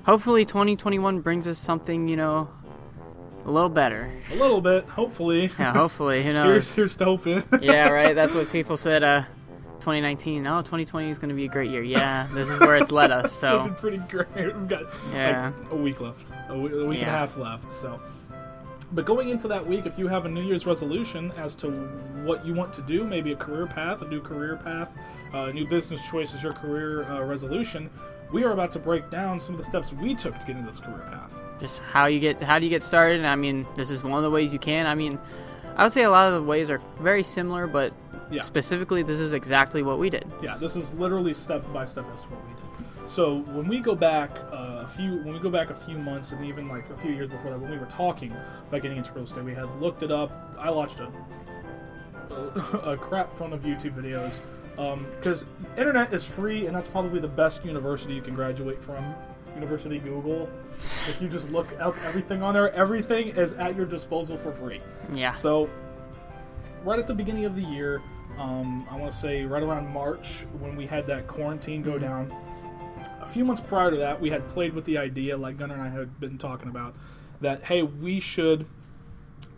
Hopefully, 0.04 0.44
2021 0.44 1.20
brings 1.20 1.46
us 1.46 1.58
something 1.60 2.08
you 2.08 2.16
know, 2.16 2.48
a 3.44 3.50
little 3.50 3.68
better. 3.68 4.10
A 4.32 4.34
little 4.36 4.60
bit, 4.60 4.84
hopefully. 4.88 5.50
Yeah, 5.58 5.72
hopefully. 5.72 6.22
Who 6.24 6.30
here's 6.32 6.44
knows? 6.44 6.74
here's 6.76 6.96
to 6.96 7.04
hoping. 7.04 7.44
yeah, 7.60 7.88
right. 7.88 8.12
That's 8.20 8.32
what 8.34 8.50
people 8.50 8.76
said. 8.76 9.02
Uh, 9.04 9.22
2019. 9.82 10.46
Oh, 10.46 10.60
2020 10.60 11.10
is 11.10 11.18
going 11.18 11.28
to 11.28 11.34
be 11.34 11.44
a 11.44 11.48
great 11.48 11.70
year. 11.70 11.82
Yeah, 11.82 12.26
this 12.32 12.48
is 12.48 12.58
where 12.60 12.76
it's 12.76 12.90
led 12.92 13.10
us. 13.10 13.24
It's 13.26 13.34
So 13.34 13.58
looking 13.58 13.74
pretty 13.74 13.98
great. 13.98 14.28
We've 14.36 14.68
got 14.68 14.84
Yeah. 15.12 15.52
like 15.60 15.72
a 15.72 15.76
week 15.76 16.00
left, 16.00 16.32
a 16.48 16.58
week, 16.58 16.72
a 16.72 16.84
week 16.86 16.98
and 17.00 17.08
a 17.08 17.10
half 17.10 17.36
left. 17.36 17.70
So, 17.70 18.00
but 18.92 19.04
going 19.06 19.28
into 19.28 19.48
that 19.48 19.66
week, 19.66 19.86
if 19.86 19.98
you 19.98 20.06
have 20.08 20.24
a 20.24 20.28
New 20.28 20.42
Year's 20.42 20.66
resolution 20.66 21.32
as 21.36 21.54
to 21.56 21.70
what 22.24 22.44
you 22.46 22.54
want 22.54 22.72
to 22.74 22.82
do, 22.82 23.04
maybe 23.04 23.32
a 23.32 23.36
career 23.36 23.66
path, 23.66 24.02
a 24.02 24.06
new 24.06 24.20
career 24.20 24.56
path, 24.56 24.90
uh, 25.34 25.46
a 25.46 25.52
new 25.52 25.66
business 25.66 26.00
choice 26.10 26.34
as 26.34 26.42
your 26.42 26.52
career 26.52 27.04
uh, 27.04 27.22
resolution, 27.24 27.90
we 28.32 28.44
are 28.44 28.52
about 28.52 28.70
to 28.72 28.78
break 28.78 29.10
down 29.10 29.40
some 29.40 29.54
of 29.54 29.60
the 29.60 29.66
steps 29.66 29.92
we 29.92 30.14
took 30.14 30.38
to 30.38 30.46
get 30.46 30.56
into 30.56 30.70
this 30.70 30.80
career 30.80 31.06
path. 31.10 31.32
just 31.58 31.80
how 31.80 32.06
you 32.06 32.20
get 32.20 32.40
how 32.40 32.58
do 32.58 32.64
you 32.66 32.70
get 32.70 32.82
started? 32.82 33.16
And 33.18 33.26
I 33.26 33.34
mean, 33.36 33.66
this 33.76 33.90
is 33.90 34.02
one 34.02 34.12
of 34.14 34.22
the 34.22 34.30
ways 34.30 34.52
you 34.52 34.58
can. 34.58 34.86
I 34.86 34.94
mean, 34.94 35.18
I 35.76 35.84
would 35.84 35.92
say 35.92 36.02
a 36.04 36.10
lot 36.10 36.28
of 36.32 36.34
the 36.34 36.46
ways 36.46 36.68
are 36.70 36.80
very 37.00 37.22
similar, 37.22 37.66
but 37.66 37.92
Yeah. 38.32 38.42
specifically, 38.42 39.02
this 39.02 39.20
is 39.20 39.32
exactly 39.32 39.82
what 39.82 39.98
we 39.98 40.10
did. 40.10 40.30
Yeah, 40.42 40.56
this 40.56 40.76
is 40.76 40.92
literally 40.94 41.34
step 41.34 41.64
by 41.72 41.84
step 41.84 42.06
as 42.12 42.22
to 42.22 42.26
what 42.28 42.44
we 42.46 42.54
did. 42.54 43.10
So 43.10 43.40
when 43.52 43.66
we 43.68 43.80
go 43.80 43.94
back 43.94 44.30
uh, 44.52 44.82
a 44.82 44.86
few, 44.86 45.16
when 45.18 45.34
we 45.34 45.40
go 45.40 45.50
back 45.50 45.70
a 45.70 45.74
few 45.74 45.98
months 45.98 46.32
and 46.32 46.44
even 46.44 46.68
like 46.68 46.88
a 46.90 46.96
few 46.96 47.10
years 47.10 47.28
before 47.28 47.50
that, 47.50 47.58
when 47.60 47.70
we 47.70 47.78
were 47.78 47.86
talking 47.86 48.32
about 48.68 48.82
getting 48.82 48.96
into 48.96 49.12
real 49.12 49.24
estate, 49.24 49.44
we 49.44 49.54
had 49.54 49.68
looked 49.80 50.02
it 50.02 50.10
up. 50.10 50.54
I 50.58 50.70
watched 50.70 51.00
a 51.00 51.10
a, 52.30 52.78
a 52.92 52.96
crap 52.96 53.36
ton 53.36 53.52
of 53.52 53.62
YouTube 53.62 53.94
videos 53.94 54.40
because 55.18 55.46
internet 55.76 56.12
is 56.14 56.26
free 56.26 56.66
and 56.66 56.74
that's 56.74 56.88
probably 56.88 57.20
the 57.20 57.28
best 57.28 57.64
university 57.64 58.14
you 58.14 58.22
can 58.22 58.34
graduate 58.34 58.82
from. 58.82 59.14
University 59.54 59.98
Google. 59.98 60.48
If 61.08 61.20
you 61.20 61.28
just 61.28 61.50
look 61.50 61.68
up 61.78 61.94
everything 62.04 62.42
on 62.42 62.54
there, 62.54 62.72
everything 62.72 63.28
is 63.28 63.52
at 63.52 63.76
your 63.76 63.84
disposal 63.84 64.38
for 64.38 64.50
free. 64.50 64.80
Yeah. 65.12 65.34
So, 65.34 65.68
right 66.84 66.98
at 66.98 67.06
the 67.06 67.14
beginning 67.14 67.44
of 67.44 67.54
the 67.54 67.62
year, 67.62 68.00
um, 68.42 68.86
I 68.90 68.96
want 68.96 69.12
to 69.12 69.16
say 69.16 69.44
right 69.44 69.62
around 69.62 69.92
March 69.92 70.46
when 70.58 70.74
we 70.74 70.86
had 70.86 71.06
that 71.06 71.28
quarantine 71.28 71.82
go 71.82 71.98
down. 71.98 72.34
A 73.20 73.28
few 73.28 73.44
months 73.44 73.62
prior 73.62 73.90
to 73.90 73.96
that, 73.98 74.20
we 74.20 74.30
had 74.30 74.48
played 74.48 74.74
with 74.74 74.84
the 74.84 74.98
idea, 74.98 75.36
like 75.36 75.56
Gunnar 75.56 75.74
and 75.74 75.82
I 75.82 75.88
had 75.88 76.18
been 76.18 76.38
talking 76.38 76.68
about, 76.68 76.96
that 77.40 77.64
hey, 77.64 77.82
we 77.82 78.18
should 78.20 78.66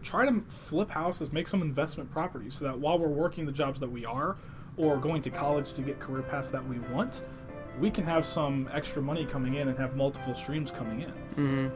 try 0.03 0.27
to 0.27 0.43
flip 0.49 0.91
houses, 0.91 1.33
make 1.33 1.49
some 1.49 1.63
investment 1.63 2.11
properties, 2.11 2.57
so 2.57 2.67
that 2.67 2.79
while 2.79 2.99
we're 2.99 3.09
working 3.09 3.47
the 3.47 3.53
jobs 3.53 3.81
that 3.81 3.91
we 3.91 4.05
are, 4.05 4.37
or 4.77 4.99
going 4.99 5.23
to 5.23 5.31
college 5.31 5.73
to 5.73 5.83
get 5.83 5.99
career 5.99 6.23
paths 6.23 6.51
that 6.51 6.67
we 6.69 6.79
want, 6.93 7.23
we 7.81 7.91
can 7.91 8.05
have 8.05 8.27
some 8.27 8.69
extra 8.73 9.01
money 9.01 9.25
coming 9.25 9.55
in 9.55 9.69
and 9.69 9.79
have 9.79 9.97
multiple 9.97 10.35
streams 10.35 10.71
coming 10.71 11.01
in 11.01 11.11
hmm 11.11 11.69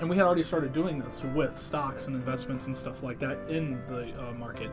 and 0.00 0.10
we 0.10 0.16
had 0.16 0.26
already 0.26 0.42
started 0.42 0.72
doing 0.72 0.98
this 0.98 1.22
with 1.34 1.56
stocks 1.56 2.06
and 2.06 2.16
investments 2.16 2.66
and 2.66 2.76
stuff 2.76 3.02
like 3.02 3.18
that 3.18 3.38
in 3.48 3.80
the 3.88 4.12
uh, 4.20 4.32
market. 4.32 4.70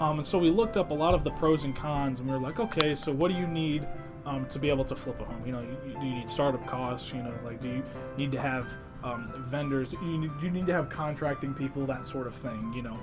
Um, 0.00 0.18
and 0.18 0.26
so 0.26 0.38
we 0.38 0.50
looked 0.50 0.78
up 0.78 0.90
a 0.90 0.94
lot 0.94 1.12
of 1.12 1.24
the 1.24 1.30
pros 1.32 1.64
and 1.64 1.76
cons, 1.76 2.20
and 2.20 2.28
we 2.28 2.34
were 2.34 2.40
like, 2.40 2.58
okay, 2.58 2.94
so 2.94 3.12
what 3.12 3.30
do 3.30 3.36
you 3.36 3.46
need 3.46 3.86
um, 4.24 4.46
to 4.46 4.58
be 4.58 4.70
able 4.70 4.84
to 4.86 4.96
flip 4.96 5.20
a 5.20 5.24
home? 5.24 5.42
You 5.44 5.52
know, 5.52 5.60
you, 5.60 5.94
do 6.00 6.06
you 6.06 6.14
need 6.14 6.30
startup 6.30 6.66
costs? 6.66 7.12
You 7.12 7.22
know, 7.22 7.34
like 7.44 7.60
do 7.60 7.68
you 7.68 7.82
need 8.16 8.32
to 8.32 8.40
have 8.40 8.72
um, 9.04 9.32
vendors? 9.46 9.90
Do 9.90 9.98
you, 10.02 10.18
need, 10.18 10.30
do 10.40 10.46
you 10.46 10.52
need 10.52 10.66
to 10.66 10.72
have 10.72 10.88
contracting 10.88 11.52
people? 11.52 11.84
That 11.84 12.06
sort 12.06 12.26
of 12.26 12.34
thing. 12.34 12.72
You 12.74 12.82
know, 12.82 12.98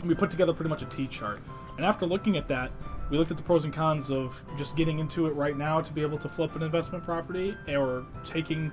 and 0.00 0.08
we 0.08 0.14
put 0.14 0.30
together 0.30 0.52
pretty 0.52 0.68
much 0.68 0.82
a 0.82 0.86
T 0.86 1.06
chart. 1.06 1.40
And 1.76 1.86
after 1.86 2.04
looking 2.04 2.36
at 2.36 2.46
that, 2.48 2.70
we 3.08 3.16
looked 3.16 3.30
at 3.30 3.38
the 3.38 3.42
pros 3.42 3.64
and 3.64 3.72
cons 3.72 4.10
of 4.10 4.42
just 4.58 4.76
getting 4.76 4.98
into 4.98 5.26
it 5.26 5.30
right 5.30 5.56
now 5.56 5.80
to 5.80 5.92
be 5.92 6.02
able 6.02 6.18
to 6.18 6.28
flip 6.28 6.54
an 6.54 6.62
investment 6.62 7.02
property, 7.02 7.56
or 7.68 8.04
taking 8.24 8.70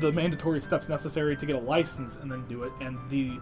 the 0.00 0.12
mandatory 0.12 0.60
steps 0.60 0.88
necessary 0.88 1.34
to 1.34 1.46
get 1.46 1.56
a 1.56 1.60
license 1.60 2.16
and 2.16 2.30
then 2.30 2.46
do 2.46 2.64
it. 2.64 2.72
And 2.80 2.98
the 3.08 3.40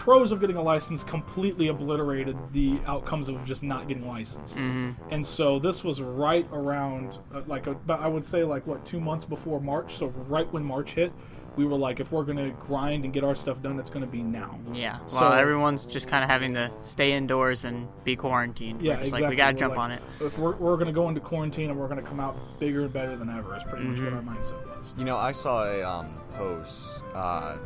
pros 0.00 0.32
of 0.32 0.40
getting 0.40 0.56
a 0.56 0.62
license 0.62 1.04
completely 1.04 1.68
obliterated 1.68 2.34
the 2.52 2.80
outcomes 2.86 3.28
of 3.28 3.44
just 3.44 3.62
not 3.62 3.86
getting 3.86 4.08
licensed. 4.08 4.56
And 4.56 5.24
so 5.24 5.58
this 5.58 5.84
was 5.84 6.00
right 6.00 6.48
around, 6.52 7.18
uh, 7.34 7.42
like, 7.46 7.66
a, 7.66 7.74
but 7.74 8.00
I 8.00 8.08
would 8.08 8.24
say, 8.24 8.42
like, 8.42 8.66
what, 8.66 8.86
two 8.86 8.98
months 8.98 9.26
before 9.26 9.60
March. 9.60 9.96
So 9.96 10.06
right 10.26 10.50
when 10.52 10.64
March 10.64 10.92
hit, 10.94 11.12
we 11.56 11.64
we 11.64 11.70
were 11.70 11.76
like, 11.76 12.00
if 12.00 12.10
we're 12.12 12.22
gonna 12.24 12.50
grind 12.52 13.04
and 13.04 13.12
get 13.12 13.22
our 13.24 13.34
stuff 13.34 13.60
done, 13.60 13.78
it's 13.78 13.90
gonna 13.90 14.06
be 14.06 14.22
now. 14.22 14.58
Yeah. 14.72 15.00
So- 15.06 15.20
Well, 15.20 15.32
everyone's 15.34 15.84
just 15.84 16.08
kind 16.08 16.24
of 16.24 16.30
having 16.30 16.54
to 16.54 16.70
stay 16.80 17.12
indoors 17.12 17.64
and 17.66 17.86
be 18.04 18.16
quarantined. 18.16 18.80
Yeah, 18.80 18.94
We're 18.94 19.00
exactly. 19.00 19.20
Like 19.22 19.30
we 19.30 19.36
gotta 19.36 19.56
jump 19.58 19.70
like, 19.72 19.80
on 19.80 19.90
it. 19.92 20.02
If 20.20 20.38
we're, 20.38 20.56
we're 20.56 20.76
gonna 20.78 20.92
go 20.92 21.08
into 21.10 21.20
quarantine 21.20 21.68
and 21.68 21.78
we're 21.78 21.88
gonna 21.88 22.00
come 22.02 22.20
out 22.20 22.36
bigger 22.60 22.82
and 22.84 22.92
better 22.92 23.16
than 23.16 23.28
ever, 23.28 23.54
is 23.56 23.64
pretty 23.64 23.84
Mm-hmm. 23.84 24.04
much 24.04 24.12
what 24.12 24.12
our 24.14 24.36
mindset 24.62 24.76
was. 24.78 24.94
You 24.96 25.04
know, 25.04 25.18
I 25.18 25.32
saw 25.32 25.64
a 25.66 25.82
um, 25.82 26.14
post 26.36 27.02
uh, 27.14 27.58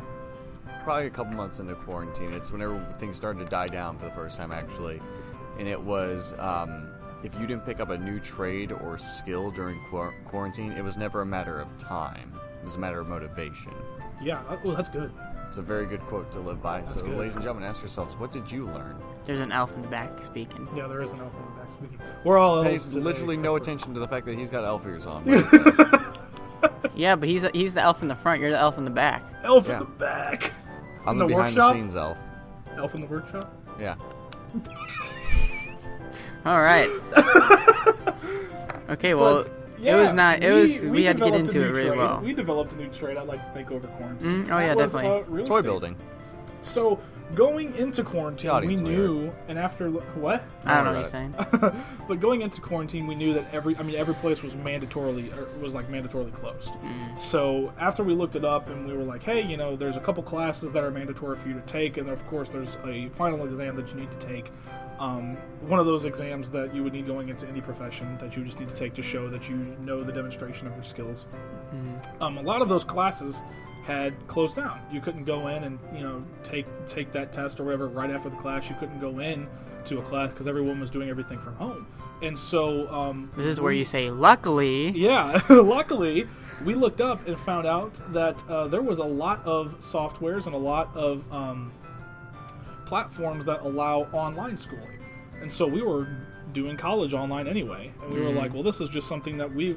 probably 0.85 1.07
a 1.07 1.09
couple 1.09 1.33
months 1.33 1.59
into 1.59 1.75
quarantine. 1.75 2.31
It's 2.31 2.51
whenever 2.51 2.79
things 2.97 3.17
started 3.17 3.39
to 3.39 3.45
die 3.51 3.67
down 3.67 3.97
for 3.97 4.05
the 4.05 4.11
first 4.11 4.37
time, 4.37 4.51
actually. 4.53 5.01
And 5.59 5.67
it 5.67 5.79
was 5.81 6.33
um, 6.39 6.87
if 7.23 7.33
you 7.39 7.45
didn't 7.47 7.65
pick 7.65 7.79
up 7.81 7.89
a 7.89 7.97
new 7.97 8.19
trade 8.19 8.71
or 8.71 8.97
skill 8.97 9.51
during 9.51 9.79
quar- 9.89 10.13
quarantine, 10.25 10.71
it 10.71 10.83
was 10.83 10.95
never 10.97 11.21
a 11.21 11.25
matter 11.25 11.59
of 11.59 11.67
time. 11.77 12.31
It 12.61 12.63
was 12.63 12.75
a 12.75 12.79
matter 12.79 12.99
of 12.99 13.07
motivation. 13.09 13.73
Yeah. 14.21 14.39
uh, 14.47 14.57
Well, 14.63 14.75
that's 14.75 14.89
good. 14.89 15.11
It's 15.47 15.57
a 15.57 15.61
very 15.61 15.85
good 15.85 16.01
quote 16.01 16.31
to 16.33 16.39
live 16.39 16.61
by. 16.61 16.83
so, 16.83 17.01
good. 17.05 17.17
ladies 17.17 17.35
and 17.35 17.43
gentlemen, 17.43 17.67
ask 17.69 17.81
yourselves, 17.81 18.15
what 18.17 18.31
did 18.31 18.51
you 18.51 18.65
learn? 18.65 18.95
There's 19.23 19.39
an 19.41 19.51
elf 19.51 19.73
in 19.75 19.81
the 19.81 19.87
back 19.87 20.21
speaking. 20.21 20.67
Yeah, 20.75 20.87
there 20.87 21.01
is 21.01 21.11
an 21.13 21.19
elf 21.19 21.33
in 21.35 21.41
the 21.45 21.61
back 21.61 21.67
speaking. 21.77 21.99
We're 22.23 22.37
all 22.37 22.57
elves 22.57 22.67
Pays 22.69 22.85
today, 22.85 22.99
literally 23.01 23.37
no 23.37 23.53
for- 23.55 23.61
attention 23.61 23.93
to 23.93 23.99
the 23.99 24.07
fact 24.07 24.25
that 24.25 24.37
he's 24.37 24.49
got 24.49 24.63
elf 24.63 24.85
ears 24.85 25.07
on. 25.07 25.23
Yeah, 26.95 27.17
but 27.17 27.27
he's 27.27 27.45
he's 27.53 27.73
the 27.73 27.81
elf 27.81 28.01
in 28.01 28.07
the 28.07 28.15
front. 28.15 28.39
You're 28.41 28.51
the 28.51 28.57
elf 28.59 28.77
in 28.77 28.85
the 28.85 28.89
back. 28.91 29.21
Elf 29.43 29.67
Yeah. 29.67 29.73
in 29.73 29.79
the 29.81 29.85
back. 29.85 30.51
I'm 31.05 31.13
In 31.13 31.17
the 31.19 31.23
the 31.25 31.27
behind 31.29 31.55
workshop? 31.55 31.73
the 31.73 31.79
scenes 31.79 31.95
elf. 31.95 32.17
Elf 32.77 32.95
in 32.95 33.01
the 33.01 33.07
workshop. 33.07 33.53
Yeah. 33.79 33.95
All 36.45 36.61
right. 36.61 36.89
okay. 38.89 39.13
Well, 39.13 39.43
But, 39.43 39.51
it 39.85 39.95
was 39.95 40.13
not. 40.13 40.43
It 40.43 40.51
was. 40.51 40.85
We, 40.85 41.03
had 41.03 41.17
to 41.17 41.23
get 41.25 41.33
into 41.35 41.61
it 41.63 41.67
really 41.71 41.87
trade. 41.89 41.97
well. 41.97 42.21
We 42.23 42.33
developed 42.33 42.71
a 42.73 42.75
new 42.75 42.87
trade. 42.89 43.17
I'd 43.17 43.27
like 43.27 43.45
to 43.45 43.51
think 43.53 43.71
over 43.71 43.87
quarantine. 43.87 44.45
Mm, 44.45 44.51
oh, 44.51 44.59
yeah, 44.59 44.67
That 44.69 44.77
was, 44.77 44.91
definitely. 44.93 45.41
uh, 45.41 45.45
Toy 45.45 45.57
estate. 45.57 45.63
building. 45.69 45.95
So 46.61 46.99
going 47.35 47.75
into 47.75 48.03
quarantine, 48.03 48.49
we 48.49 48.55
audience 48.55 48.81
will 48.81 48.89
knew, 48.89 49.33
and 49.47 49.59
after 49.59 49.89
what? 49.89 50.43
I 50.65 50.75
don't 50.75 50.85
know 50.85 50.91
what 50.91 50.93
worry 50.93 51.01
you're 51.01 51.09
saying. 51.09 51.81
but 52.07 52.19
going 52.19 52.41
into 52.41 52.61
quarantine, 52.61 53.05
we 53.05 53.15
knew 53.15 53.33
that 53.33 53.45
every, 53.53 53.77
I 53.77 53.83
mean, 53.83 53.95
every 53.95 54.15
place 54.15 54.41
was 54.41 54.53
mandatorily, 54.55 55.35
or 55.37 55.47
was 55.59 55.75
like 55.75 55.89
mandatorily 55.89 56.33
closed. 56.33 56.73
Mm. 56.73 57.19
So 57.19 57.73
after 57.77 58.03
we 58.03 58.13
looked 58.13 58.35
it 58.35 58.45
up, 58.45 58.69
and 58.69 58.87
we 58.87 58.95
were 58.95 59.03
like, 59.03 59.23
hey, 59.23 59.41
you 59.43 59.57
know, 59.57 59.75
there's 59.75 59.97
a 59.97 60.01
couple 60.01 60.23
classes 60.23 60.71
that 60.71 60.83
are 60.83 60.91
mandatory 60.91 61.35
for 61.35 61.47
you 61.47 61.53
to 61.53 61.61
take, 61.61 61.97
and 61.97 62.09
of 62.09 62.25
course, 62.27 62.49
there's 62.49 62.77
a 62.85 63.09
final 63.09 63.45
exam 63.45 63.75
that 63.75 63.89
you 63.89 63.95
need 63.95 64.11
to 64.11 64.25
take. 64.25 64.51
Um, 64.99 65.35
one 65.67 65.79
of 65.79 65.85
those 65.85 66.05
exams 66.05 66.49
that 66.51 66.73
you 66.73 66.81
would 66.83 66.93
need 66.93 67.05
going 67.05 67.27
into 67.27 67.45
any 67.47 67.59
profession 67.59 68.17
that 68.19 68.37
you 68.37 68.45
just 68.45 68.59
need 68.59 68.69
to 68.69 68.75
take 68.75 68.93
to 68.93 69.01
show 69.01 69.27
that 69.29 69.49
you 69.49 69.55
know 69.81 70.03
the 70.03 70.11
demonstration 70.13 70.67
of 70.67 70.73
your 70.73 70.83
skills. 70.85 71.25
Um, 72.21 72.37
a 72.37 72.41
lot 72.41 72.61
of 72.61 72.69
those 72.69 72.85
classes 72.85 73.41
had 73.85 74.13
closed 74.27 74.55
down. 74.55 74.79
You 74.91 74.99
couldn't 75.01 75.25
go 75.25 75.47
in 75.47 75.63
and 75.63 75.79
you 75.93 76.01
know 76.01 76.23
take 76.43 76.65
take 76.87 77.11
that 77.13 77.31
test 77.31 77.59
or 77.59 77.63
whatever 77.63 77.87
right 77.87 78.09
after 78.09 78.29
the 78.29 78.35
class. 78.37 78.69
You 78.69 78.75
couldn't 78.79 78.99
go 78.99 79.19
in 79.19 79.47
to 79.85 79.99
a 79.99 80.01
class 80.01 80.31
because 80.31 80.47
everyone 80.47 80.79
was 80.79 80.89
doing 80.89 81.09
everything 81.09 81.39
from 81.39 81.55
home. 81.55 81.87
And 82.23 82.37
so 82.39 82.87
um, 82.91 83.29
This 83.35 83.45
is 83.45 83.59
where 83.59 83.73
you 83.73 83.85
say, 83.85 84.09
"Luckily." 84.09 84.89
yeah, 84.91 85.41
luckily, 85.49 86.27
we 86.63 86.73
looked 86.73 87.01
up 87.01 87.27
and 87.27 87.37
found 87.37 87.67
out 87.67 87.99
that 88.13 88.41
uh, 88.49 88.67
there 88.67 88.81
was 88.81 88.99
a 88.99 89.03
lot 89.03 89.43
of 89.45 89.79
softwares 89.79 90.45
and 90.45 90.55
a 90.55 90.59
lot 90.59 90.89
of 90.95 91.23
um, 91.31 91.71
platforms 92.85 93.45
that 93.45 93.61
allow 93.61 94.07
online 94.13 94.57
schooling. 94.57 94.99
And 95.41 95.51
so 95.51 95.67
we 95.67 95.81
were 95.81 96.07
doing 96.53 96.77
college 96.77 97.13
online 97.13 97.47
anyway. 97.47 97.91
And 98.01 98.13
we 98.13 98.21
were 98.21 98.31
like, 98.31 98.53
well, 98.53 98.63
this 98.63 98.79
is 98.79 98.89
just 98.89 99.07
something 99.07 99.37
that 99.37 99.53
we 99.53 99.75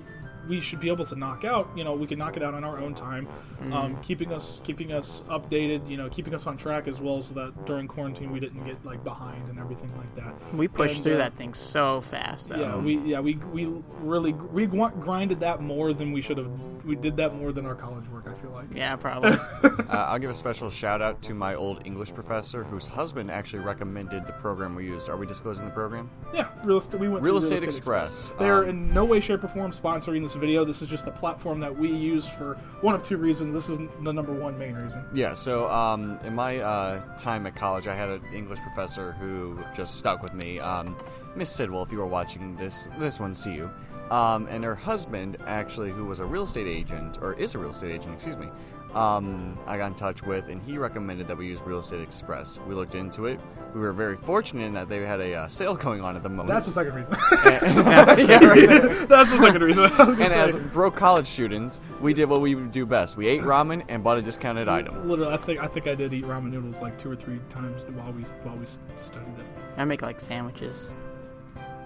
we 0.48 0.60
should 0.60 0.80
be 0.80 0.88
able 0.88 1.04
to 1.06 1.14
knock 1.16 1.44
out. 1.44 1.68
You 1.76 1.84
know, 1.84 1.94
we 1.94 2.06
can 2.06 2.18
knock 2.18 2.36
it 2.36 2.42
out 2.42 2.54
on 2.54 2.64
our 2.64 2.78
own 2.78 2.94
time, 2.94 3.28
um, 3.72 4.00
keeping 4.02 4.32
us 4.32 4.60
keeping 4.64 4.92
us 4.92 5.22
updated. 5.28 5.88
You 5.88 5.96
know, 5.96 6.08
keeping 6.08 6.34
us 6.34 6.46
on 6.46 6.56
track 6.56 6.88
as 6.88 7.00
well, 7.00 7.22
so 7.22 7.34
that 7.34 7.66
during 7.66 7.86
quarantine 7.88 8.32
we 8.32 8.40
didn't 8.40 8.64
get 8.64 8.84
like 8.84 9.04
behind 9.04 9.48
and 9.48 9.58
everything 9.58 9.92
like 9.96 10.14
that. 10.16 10.34
We 10.54 10.68
pushed 10.68 10.96
And, 10.96 11.04
through 11.04 11.14
uh, 11.14 11.18
that 11.18 11.34
thing 11.34 11.54
so 11.54 12.00
fast, 12.00 12.48
though. 12.48 12.56
yeah, 12.60 12.76
we 12.76 12.98
yeah 12.98 13.20
we 13.20 13.34
we 13.52 13.66
really 14.00 14.32
we 14.32 14.66
grinded 14.66 15.40
that 15.40 15.60
more 15.60 15.92
than 15.92 16.12
we 16.12 16.20
should 16.22 16.38
have. 16.38 16.50
We 16.84 16.96
did 16.96 17.16
that 17.18 17.34
more 17.34 17.52
than 17.52 17.66
our 17.66 17.74
college 17.74 18.08
work. 18.08 18.26
I 18.26 18.34
feel 18.34 18.50
like. 18.50 18.66
Yeah, 18.74 18.96
probably. 18.96 19.36
Uh, 19.88 20.04
I'll 20.10 20.18
give 20.18 20.28
a 20.30 20.34
special 20.34 20.68
shout 20.68 21.00
out 21.00 21.22
to 21.22 21.34
my 21.34 21.54
old 21.54 21.86
English 21.86 22.12
professor, 22.12 22.62
whose 22.62 22.86
husband 22.86 23.30
actually 23.30 23.60
recommended 23.60 24.26
the 24.26 24.34
program 24.34 24.74
we 24.74 24.84
used. 24.84 25.08
Are 25.08 25.16
we 25.16 25.26
disclosing 25.26 25.64
the 25.64 25.70
program? 25.72 26.10
Yeah, 26.34 26.48
real 26.62 26.76
estate. 26.76 27.00
We 27.00 27.08
went 27.08 27.24
Real 27.24 27.40
through 27.40 27.48
Estate 27.56 27.62
Express. 27.62 28.32
They're 28.38 28.64
Um, 28.64 28.68
in 28.68 28.92
no 28.94 29.06
way, 29.06 29.20
shape, 29.20 29.42
or 29.44 29.48
form 29.48 29.72
sponsoring 29.72 30.20
this 30.20 30.34
video. 30.38 30.64
This 30.64 30.82
is 30.82 30.88
just 30.88 31.04
the 31.04 31.10
platform 31.10 31.60
that 31.60 31.76
we 31.76 31.90
used 31.90 32.30
for 32.30 32.54
one 32.80 32.94
of 32.94 33.02
two 33.02 33.16
reasons. 33.16 33.52
This 33.52 33.68
is 33.68 33.78
the 34.02 34.12
number 34.12 34.32
one 34.32 34.58
main 34.58 34.74
reason. 34.74 35.04
Yeah, 35.12 35.34
so 35.34 35.70
um, 35.70 36.18
in 36.24 36.34
my 36.34 36.58
uh, 36.58 37.16
time 37.16 37.46
at 37.46 37.54
college, 37.54 37.86
I 37.86 37.94
had 37.94 38.08
an 38.08 38.22
English 38.32 38.60
professor 38.60 39.12
who 39.12 39.58
just 39.74 39.96
stuck 39.96 40.22
with 40.22 40.34
me. 40.34 40.58
Um, 40.58 40.96
Miss 41.36 41.50
Sidwell, 41.50 41.82
if 41.82 41.92
you 41.92 41.98
were 41.98 42.06
watching 42.06 42.56
this, 42.56 42.88
this 42.98 43.20
one's 43.20 43.42
to 43.42 43.52
you. 43.52 43.70
Um, 44.10 44.46
and 44.46 44.64
her 44.64 44.74
husband, 44.74 45.36
actually, 45.46 45.90
who 45.90 46.06
was 46.06 46.20
a 46.20 46.24
real 46.24 46.44
estate 46.44 46.66
agent, 46.66 47.18
or 47.20 47.34
is 47.34 47.54
a 47.54 47.58
real 47.58 47.70
estate 47.70 47.92
agent, 47.92 48.14
excuse 48.14 48.36
me, 48.36 48.48
um, 48.94 49.58
I 49.66 49.76
got 49.76 49.86
in 49.88 49.94
touch 49.94 50.22
with, 50.22 50.48
and 50.48 50.62
he 50.62 50.78
recommended 50.78 51.28
that 51.28 51.36
we 51.36 51.46
use 51.46 51.60
Real 51.62 51.80
Estate 51.80 52.00
Express. 52.00 52.58
We 52.66 52.74
looked 52.74 52.94
into 52.94 53.26
it. 53.26 53.38
We 53.74 53.80
were 53.80 53.92
very 53.92 54.16
fortunate 54.16 54.64
in 54.64 54.72
that 54.74 54.88
they 54.88 55.04
had 55.04 55.20
a 55.20 55.34
uh, 55.34 55.48
sale 55.48 55.74
going 55.76 56.00
on 56.00 56.16
at 56.16 56.22
the 56.22 56.28
moment. 56.30 56.48
That's 56.48 56.66
the 56.66 56.72
second 56.72 56.94
reason. 56.94 57.12
and, 57.44 58.18
yeah, 58.28 58.44
right. 58.44 59.08
That's 59.08 59.30
the 59.30 59.38
second 59.38 59.62
reason. 59.62 59.84
I 59.98 60.04
was 60.04 60.18
gonna 60.18 60.24
and 60.24 60.32
as 60.32 60.56
broke 60.56 60.96
college 60.96 61.26
students, 61.26 61.80
we 62.00 62.14
did 62.14 62.24
what 62.30 62.40
we 62.40 62.54
do 62.54 62.86
best. 62.86 63.16
We 63.16 63.26
ate 63.28 63.42
ramen 63.42 63.84
and 63.88 64.02
bought 64.02 64.16
a 64.18 64.22
discounted 64.22 64.68
item. 64.68 65.08
literally, 65.08 65.32
I 65.32 65.36
think 65.36 65.60
I 65.60 65.66
think 65.66 65.86
I 65.86 65.94
did 65.94 66.12
eat 66.14 66.24
ramen 66.24 66.50
noodles 66.50 66.80
like 66.80 66.98
two 66.98 67.10
or 67.10 67.16
three 67.16 67.40
times 67.50 67.84
while 67.94 68.12
we 68.12 68.22
while 68.42 68.56
we 68.56 68.66
studied 68.96 69.36
this. 69.36 69.48
I 69.76 69.84
make 69.84 70.00
like 70.02 70.20
sandwiches. 70.20 70.88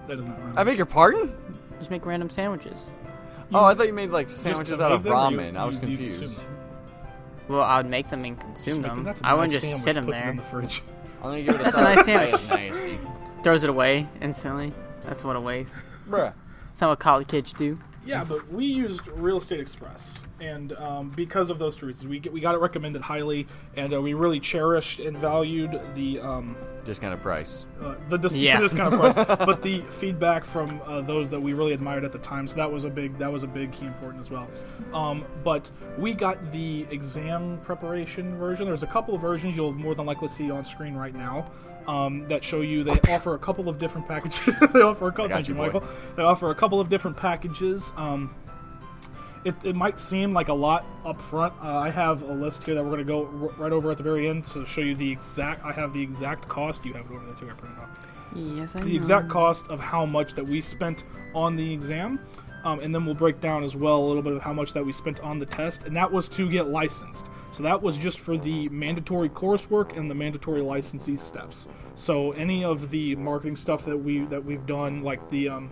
That 0.07 0.19
is 0.19 0.25
not 0.25 0.39
ramen. 0.39 0.57
I 0.57 0.63
beg 0.63 0.77
your 0.77 0.85
pardon? 0.85 1.35
Just 1.79 1.91
make 1.91 2.05
random 2.05 2.29
sandwiches. 2.29 2.91
Oh, 3.53 3.65
I 3.65 3.75
thought 3.75 3.87
you 3.87 3.93
made 3.93 4.09
like 4.09 4.29
sandwiches 4.29 4.79
out 4.79 4.93
of 4.93 5.03
ramen. 5.03 5.53
you- 5.53 5.59
I 5.59 5.65
was 5.65 5.81
you- 5.81 5.89
you 5.89 5.97
confused. 5.97 6.45
Consume 7.45 7.47
them? 7.47 7.55
Well, 7.57 7.61
I 7.63 7.77
would 7.77 7.89
make 7.89 8.09
them 8.09 8.23
and 8.25 8.39
consume 8.39 8.81
make 8.81 8.91
them. 8.91 9.03
that's 9.03 9.21
a 9.21 9.25
I 9.25 9.33
wouldn't 9.33 9.51
just 9.51 9.63
sandwich, 9.63 9.81
sit 9.83 9.93
them 9.93 10.05
puts 10.05 10.17
it 10.17 10.21
in 10.21 10.25
there. 10.27 10.35
the 10.35 10.49
fridge. 10.49 10.81
I'm 11.23 11.29
gonna 11.29 11.41
give 11.43 11.55
it 11.55 11.61
a 11.61 11.63
That's 11.63 11.77
a 11.77 11.81
nice 11.81 12.05
sandwich. 12.05 12.31
That 12.31 12.59
is 12.63 12.81
nasty. 12.81 12.99
Throws 13.43 13.63
it 13.63 13.69
away 13.69 14.07
instantly. 14.21 14.73
That's 15.05 15.23
what 15.23 15.35
a 15.35 15.41
waste. 15.41 15.71
Bruh. 16.09 16.33
That's 16.69 16.81
not 16.81 16.89
what 16.89 16.99
college 16.99 17.27
kids 17.27 17.53
do. 17.53 17.79
Yeah, 18.05 18.23
but 18.23 18.51
we 18.51 18.65
used 18.65 19.07
Real 19.07 19.37
Estate 19.37 19.59
Express, 19.59 20.19
and 20.41 20.73
um, 20.73 21.09
because 21.15 21.49
of 21.49 21.57
those 21.59 21.75
two 21.75 21.85
reasons, 21.85 22.07
we 22.07 22.19
get, 22.19 22.33
we 22.33 22.39
got 22.41 22.53
it 22.55 22.57
recommended 22.59 23.01
highly, 23.01 23.47
and 23.77 23.93
uh, 23.93 24.01
we 24.01 24.13
really 24.13 24.39
cherished 24.39 24.99
and 24.99 25.17
valued 25.17 25.79
the 25.95 26.19
um, 26.19 26.55
Discounted 26.83 27.21
price. 27.21 27.65
uh, 27.81 27.95
the 28.09 28.17
dis- 28.17 28.35
Yeah. 28.35 28.59
this 28.59 28.73
kind 28.73 28.93
of 28.93 28.99
price, 28.99 29.37
but 29.45 29.61
the 29.61 29.79
feedback 29.83 30.43
from 30.43 30.81
uh, 30.85 30.99
those 30.99 31.29
that 31.29 31.41
we 31.41 31.53
really 31.53 31.71
admired 31.71 32.03
at 32.03 32.11
the 32.11 32.17
time. 32.19 32.45
So 32.45 32.55
that 32.57 32.69
was 32.69 32.83
a 32.83 32.89
big 32.89 33.17
that 33.19 33.31
was 33.31 33.43
a 33.43 33.47
big 33.47 33.71
key 33.71 33.85
important 33.85 34.21
as 34.21 34.29
well. 34.29 34.49
Um, 34.93 35.23
but 35.45 35.71
we 35.97 36.13
got 36.13 36.51
the 36.51 36.85
exam 36.91 37.57
preparation 37.63 38.35
version. 38.37 38.65
There's 38.65 38.83
a 38.83 38.87
couple 38.87 39.15
of 39.15 39.21
versions 39.21 39.55
you'll 39.55 39.71
more 39.71 39.95
than 39.95 40.05
likely 40.05 40.27
see 40.27 40.51
on 40.51 40.65
screen 40.65 40.93
right 40.95 41.15
now. 41.15 41.49
Um, 41.87 42.27
that 42.29 42.43
show 42.43 42.61
you 42.61 42.83
they 42.83 42.99
offer 43.13 43.33
a 43.33 43.39
couple 43.39 43.67
of 43.67 43.77
different 43.77 44.07
packages. 44.07 44.41
they 44.73 44.81
offer 44.81 45.07
a 45.07 45.11
couple. 45.11 45.29
Thank 45.29 45.47
you, 45.47 45.53
you, 45.53 45.59
boy. 45.59 45.65
Michael. 45.65 45.83
They 46.15 46.23
offer 46.23 46.49
a 46.49 46.55
couple 46.55 46.79
of 46.79 46.89
different 46.89 47.17
packages. 47.17 47.91
Um, 47.97 48.33
it, 49.43 49.55
it 49.63 49.75
might 49.75 49.99
seem 49.99 50.33
like 50.33 50.47
a 50.47 50.53
lot 50.53 50.85
up 51.05 51.19
front. 51.21 51.53
Uh, 51.61 51.77
I 51.77 51.89
have 51.89 52.21
a 52.23 52.33
list 52.33 52.65
here 52.65 52.75
that 52.75 52.83
we're 52.83 52.91
going 52.91 53.05
to 53.05 53.05
go 53.05 53.25
r- 53.25 53.63
right 53.63 53.71
over 53.71 53.91
at 53.91 53.97
the 53.97 54.03
very 54.03 54.29
end 54.29 54.45
to 54.45 54.65
show 54.65 54.81
you 54.81 54.95
the 54.95 55.11
exact. 55.11 55.65
I 55.65 55.73
have 55.73 55.93
the 55.93 56.01
exact 56.01 56.47
cost. 56.47 56.85
You 56.85 56.93
have 56.93 57.05
it 57.05 57.13
over 57.13 57.25
there 57.25 57.35
too. 57.35 57.49
I 57.49 57.53
printed 57.53 57.77
it 57.77 57.81
off 57.81 57.99
Yes, 58.35 58.75
I 58.75 58.81
the 58.81 58.95
exact 58.95 59.29
cost 59.29 59.67
of 59.67 59.79
how 59.79 60.05
much 60.05 60.33
that 60.35 60.45
we 60.45 60.61
spent 60.61 61.03
on 61.35 61.55
the 61.55 61.73
exam. 61.73 62.19
Um, 62.63 62.79
and 62.79 62.95
then 62.95 63.05
we'll 63.05 63.15
break 63.15 63.41
down 63.41 63.63
as 63.63 63.75
well 63.75 63.97
a 63.97 64.05
little 64.07 64.21
bit 64.21 64.33
of 64.33 64.41
how 64.41 64.53
much 64.53 64.71
that 64.73 64.85
we 64.85 64.93
spent 64.93 65.19
on 65.19 65.39
the 65.39 65.45
test, 65.45 65.83
and 65.83 65.95
that 65.97 66.11
was 66.11 66.29
to 66.29 66.49
get 66.49 66.69
licensed. 66.69 67.25
So 67.53 67.61
that 67.61 67.83
was 67.83 67.99
just 67.99 68.19
for 68.19 68.35
the 68.35 68.67
mandatory 68.69 69.29
coursework 69.29 69.95
and 69.95 70.09
the 70.09 70.15
mandatory 70.15 70.61
licensee 70.61 71.17
steps. 71.17 71.67
So 71.93 72.31
any 72.31 72.63
of 72.63 72.89
the 72.89 73.15
marketing 73.15 73.57
stuff 73.57 73.85
that 73.85 73.97
we 73.97 74.25
that 74.25 74.43
we've 74.43 74.65
done, 74.65 75.03
like 75.03 75.29
the 75.29 75.49
um, 75.49 75.69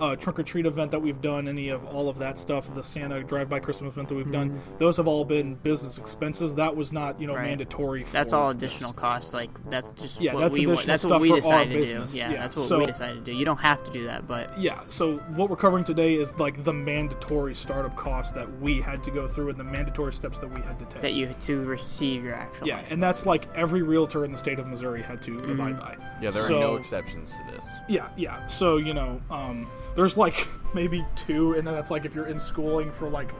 uh, 0.00 0.16
trunk 0.16 0.38
or 0.38 0.42
treat 0.42 0.66
event 0.66 0.90
that 0.90 1.00
we've 1.00 1.20
done, 1.20 1.46
any 1.48 1.68
of 1.68 1.84
all 1.86 2.08
of 2.08 2.18
that 2.18 2.38
stuff, 2.38 2.72
the 2.74 2.82
Santa 2.82 3.22
drive 3.22 3.48
by 3.48 3.60
Christmas 3.60 3.92
event 3.92 4.08
that 4.08 4.14
we've 4.14 4.32
done, 4.32 4.60
those 4.78 4.96
have 4.96 5.06
all 5.06 5.24
been 5.24 5.54
business 5.56 5.98
expenses. 5.98 6.54
That 6.54 6.74
was 6.76 6.92
not 6.92 7.20
you 7.20 7.26
know 7.26 7.34
Right. 7.34 7.44
mandatory. 7.48 8.04
That's 8.04 8.30
for 8.32 8.36
all 8.36 8.54
this. 8.54 8.62
additional 8.72 8.92
costs. 8.92 9.34
Like 9.34 9.50
that's 9.70 9.90
just 9.92 10.20
Yeah, 10.20 10.34
what 10.34 10.40
that's 10.40 10.58
we 10.58 10.66
wa- 10.66 10.72
additional 10.72 10.92
that's 10.92 11.02
stuff 11.02 11.10
what 11.12 11.20
we 11.20 11.32
decided 11.32 11.72
to 11.72 11.78
business. 11.78 12.12
do. 12.12 12.18
Yeah, 12.18 12.30
Yeah, 12.30 12.36
that's 12.40 12.56
what 12.56 12.66
so- 12.68 12.78
we 12.78 12.86
decided 12.86 13.24
to 13.24 13.30
do. 13.32 13.36
You 13.36 13.44
don't 13.44 13.58
have 13.60 13.84
to 13.84 13.90
do 13.90 14.06
that, 14.06 14.26
but 14.26 14.58
Yeah, 14.58 14.80
so 14.88 15.18
what 15.36 15.50
we're 15.50 15.56
covering 15.56 15.84
today 15.84 16.14
is 16.14 16.32
like 16.38 16.64
the 16.64 16.72
mandatory 16.72 17.54
startup 17.54 17.96
costs 17.96 18.32
that 18.32 18.60
we 18.60 18.80
had 18.80 19.02
to 19.04 19.10
go 19.10 19.28
through 19.28 19.50
and 19.50 19.58
the 19.58 19.64
mandatory 19.64 20.12
steps 20.12 20.38
that 20.38 20.48
we 20.48 20.60
had 20.62 20.78
to 20.78 20.84
take. 20.86 21.02
that 21.02 21.12
you 21.14 21.26
had 21.26 21.40
to 21.42 21.64
receive 21.64 22.24
your 22.24 22.34
actual 22.34 22.66
yeah, 22.66 22.76
license. 22.76 22.92
and 22.92 23.02
that's 23.02 23.26
like 23.26 23.48
every 23.54 23.82
realtor 23.82 24.24
in 24.24 24.32
the 24.32 24.38
state 24.38 24.58
of 24.58 24.66
Missouri 24.66 25.02
had 25.02 25.20
to 25.22 25.30
Mm-hmm. 25.32 25.50
abide 25.60 25.78
by. 25.78 25.96
Yeah, 26.20 26.30
there 26.30 26.42
So- 26.42 26.56
are 26.56 26.60
no 26.60 26.76
exceptions 26.76 27.36
to 27.36 27.52
this. 27.54 27.68
Yeah, 27.88 28.08
yeah. 28.16 28.46
So 28.46 28.76
you 28.78 28.94
know, 28.94 29.20
um, 29.30 29.66
there's 30.00 30.16
like 30.16 30.48
maybe 30.72 31.04
two, 31.14 31.52
and 31.52 31.66
then 31.66 31.74
that's 31.74 31.90
like 31.90 32.06
if 32.06 32.14
you're 32.14 32.26
in 32.26 32.40
schooling 32.40 32.90
for 32.90 33.10
like 33.10 33.30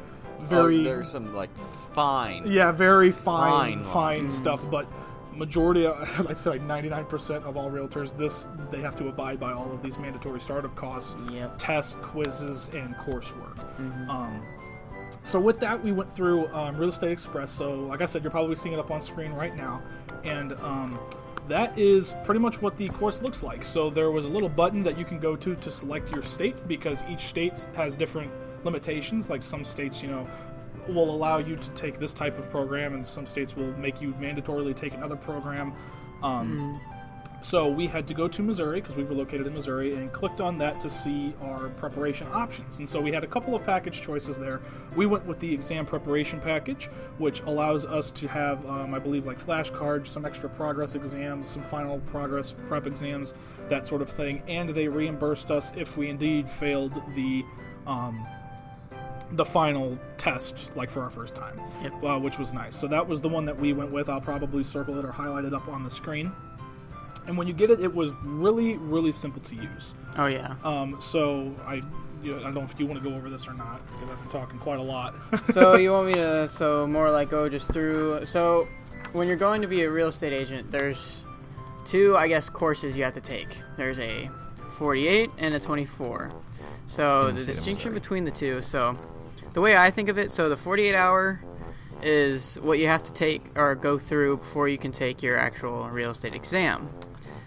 very 0.40 0.80
oh, 0.80 0.84
there's 0.84 1.10
some 1.10 1.34
like 1.34 1.48
fine. 1.94 2.46
yeah, 2.46 2.70
very 2.70 3.10
fine, 3.10 3.82
Fine 3.82 4.28
fine, 4.28 4.30
stuff. 4.30 4.70
But 4.70 4.86
majority, 5.34 5.86
I'd 6.28 6.36
say 6.36 6.50
like 6.50 6.60
99% 6.60 7.44
of 7.44 7.56
all 7.56 7.70
realtors, 7.70 8.14
this 8.14 8.46
they 8.70 8.82
have 8.82 8.94
to 8.96 9.08
abide 9.08 9.40
by 9.40 9.52
all 9.54 9.72
of 9.72 9.82
these 9.82 9.98
mandatory 9.98 10.38
startup 10.38 10.76
costs, 10.76 11.16
Yep. 11.32 11.54
tests, 11.56 11.96
quizzes, 12.02 12.68
and 12.74 12.94
coursework. 12.96 13.58
Um, 14.10 14.42
so 15.24 15.40
with 15.40 15.60
that, 15.60 15.82
we 15.82 15.92
went 15.92 16.14
through 16.14 16.46
um, 16.48 16.76
Real 16.76 16.90
Estate 16.90 17.12
Express. 17.12 17.50
So 17.52 17.72
like 17.72 18.02
I 18.02 18.06
said, 18.06 18.22
you're 18.22 18.30
probably 18.30 18.56
seeing 18.56 18.74
it 18.74 18.78
up 18.78 18.90
on 18.90 19.00
screen 19.00 19.32
right 19.32 19.56
now, 19.56 19.80
and 20.24 20.52
um, 20.60 20.98
that 21.50 21.76
is 21.78 22.14
pretty 22.24 22.40
much 22.40 22.62
what 22.62 22.76
the 22.76 22.88
course 22.88 23.20
looks 23.22 23.42
like. 23.42 23.64
So 23.64 23.90
there 23.90 24.10
was 24.10 24.24
a 24.24 24.28
little 24.28 24.48
button 24.48 24.82
that 24.84 24.96
you 24.96 25.04
can 25.04 25.18
go 25.18 25.36
to 25.36 25.54
to 25.56 25.70
select 25.70 26.14
your 26.14 26.22
state 26.22 26.66
because 26.68 27.02
each 27.10 27.22
state 27.22 27.68
has 27.74 27.96
different 27.96 28.30
limitations. 28.64 29.28
Like 29.28 29.42
some 29.42 29.64
states, 29.64 30.02
you 30.02 30.08
know, 30.08 30.28
will 30.88 31.10
allow 31.10 31.38
you 31.38 31.56
to 31.56 31.70
take 31.70 31.98
this 31.98 32.14
type 32.14 32.38
of 32.38 32.48
program, 32.50 32.94
and 32.94 33.06
some 33.06 33.26
states 33.26 33.56
will 33.56 33.72
make 33.76 34.00
you 34.00 34.12
mandatorily 34.14 34.74
take 34.74 34.94
another 34.94 35.16
program. 35.16 35.72
Um, 36.22 36.80
So 37.42 37.68
we 37.68 37.86
had 37.86 38.06
to 38.08 38.14
go 38.14 38.28
to 38.28 38.42
Missouri 38.42 38.82
because 38.82 38.96
we 38.96 39.02
were 39.04 39.14
located 39.14 39.46
in 39.46 39.54
Missouri 39.54 39.94
and 39.94 40.12
clicked 40.12 40.42
on 40.42 40.58
that 40.58 40.78
to 40.80 40.90
see 40.90 41.34
our 41.42 41.70
preparation 41.70 42.26
options. 42.32 42.78
And 42.80 42.88
so 42.88 43.00
we 43.00 43.12
had 43.12 43.24
a 43.24 43.26
couple 43.26 43.54
of 43.54 43.64
package 43.64 44.02
choices 44.02 44.38
there. 44.38 44.60
We 44.94 45.06
went 45.06 45.24
with 45.24 45.40
the 45.40 45.52
exam 45.52 45.86
preparation 45.86 46.38
package, 46.40 46.86
which 47.16 47.40
allows 47.42 47.86
us 47.86 48.10
to 48.12 48.28
have, 48.28 48.64
um, 48.66 48.92
I 48.92 48.98
believe, 48.98 49.24
like 49.26 49.40
flashcards, 49.44 50.08
some 50.08 50.26
extra 50.26 50.50
progress 50.50 50.94
exams, 50.94 51.48
some 51.48 51.62
final 51.62 52.00
progress 52.00 52.52
prep 52.66 52.86
exams, 52.86 53.32
that 53.68 53.86
sort 53.86 54.02
of 54.02 54.10
thing. 54.10 54.42
And 54.46 54.68
they 54.68 54.88
reimbursed 54.88 55.50
us 55.50 55.72
if 55.76 55.96
we 55.96 56.08
indeed 56.08 56.50
failed 56.50 57.02
the. 57.14 57.44
Um, 57.86 58.26
the 59.32 59.44
final 59.44 59.96
test, 60.16 60.74
like 60.76 60.90
for 60.90 61.02
our 61.02 61.10
first 61.10 61.36
time, 61.36 61.60
Yep. 61.84 62.02
uh, 62.02 62.18
which 62.18 62.36
was 62.36 62.52
nice. 62.52 62.76
So 62.76 62.88
that 62.88 63.06
was 63.06 63.20
the 63.20 63.28
one 63.28 63.44
that 63.44 63.56
we 63.56 63.72
went 63.72 63.92
with. 63.92 64.08
I'll 64.08 64.20
probably 64.20 64.64
circle 64.64 64.98
it 64.98 65.04
or 65.04 65.12
highlight 65.12 65.44
it 65.44 65.54
up 65.54 65.68
on 65.68 65.84
the 65.84 65.90
screen. 65.90 66.32
And 67.26 67.36
when 67.38 67.46
you 67.46 67.52
get 67.52 67.70
it, 67.70 67.80
it 67.80 67.94
was 67.94 68.12
really, 68.22 68.76
really 68.76 69.12
simple 69.12 69.40
to 69.42 69.54
use. 69.54 69.94
Oh 70.16 70.26
yeah. 70.26 70.56
Um, 70.64 70.96
so 71.00 71.54
I, 71.66 71.82
you 72.22 72.32
know, 72.32 72.40
I 72.40 72.42
don't 72.44 72.54
know 72.54 72.62
if 72.62 72.74
you 72.78 72.86
want 72.86 73.02
to 73.02 73.08
go 73.08 73.14
over 73.14 73.30
this 73.30 73.46
or 73.46 73.54
not 73.54 73.82
because 73.92 74.10
I've 74.10 74.20
been 74.20 74.30
talking 74.30 74.58
quite 74.58 74.78
a 74.78 74.82
lot. 74.82 75.14
so 75.52 75.76
you 75.76 75.92
want 75.92 76.08
me 76.08 76.14
to 76.14 76.48
so 76.48 76.86
more 76.86 77.10
like 77.10 77.30
go 77.30 77.48
just 77.48 77.70
through 77.72 78.24
so 78.24 78.66
when 79.12 79.26
you're 79.26 79.36
going 79.36 79.60
to 79.62 79.68
be 79.68 79.82
a 79.82 79.90
real 79.90 80.08
estate 80.08 80.32
agent 80.32 80.70
there's 80.70 81.24
two 81.84 82.16
i 82.16 82.28
guess 82.28 82.48
courses 82.48 82.96
you 82.96 83.04
have 83.04 83.14
to 83.14 83.20
take 83.20 83.58
there's 83.76 83.98
a 83.98 84.30
48 84.76 85.30
and 85.38 85.54
a 85.54 85.60
24 85.60 86.32
so 86.86 87.26
the 87.26 87.32
the 87.32 87.40
state 87.40 87.50
of 87.50 87.56
distinction 87.56 87.94
between 87.94 88.24
the 88.24 88.30
two 88.30 88.60
so 88.60 88.96
the 89.52 89.60
way 89.60 89.76
i 89.76 89.90
think 89.90 90.08
of 90.08 90.18
it 90.18 90.30
so 90.30 90.48
the 90.48 90.56
48 90.56 90.94
hour 90.94 91.40
is 92.02 92.56
what 92.60 92.78
you 92.78 92.86
have 92.86 93.02
to 93.02 93.12
take 93.12 93.42
or 93.56 93.74
go 93.74 93.98
through 93.98 94.38
before 94.38 94.68
you 94.68 94.78
can 94.78 94.92
take 94.92 95.22
your 95.22 95.36
actual 95.36 95.88
real 95.90 96.10
estate 96.10 96.34
exam 96.34 96.88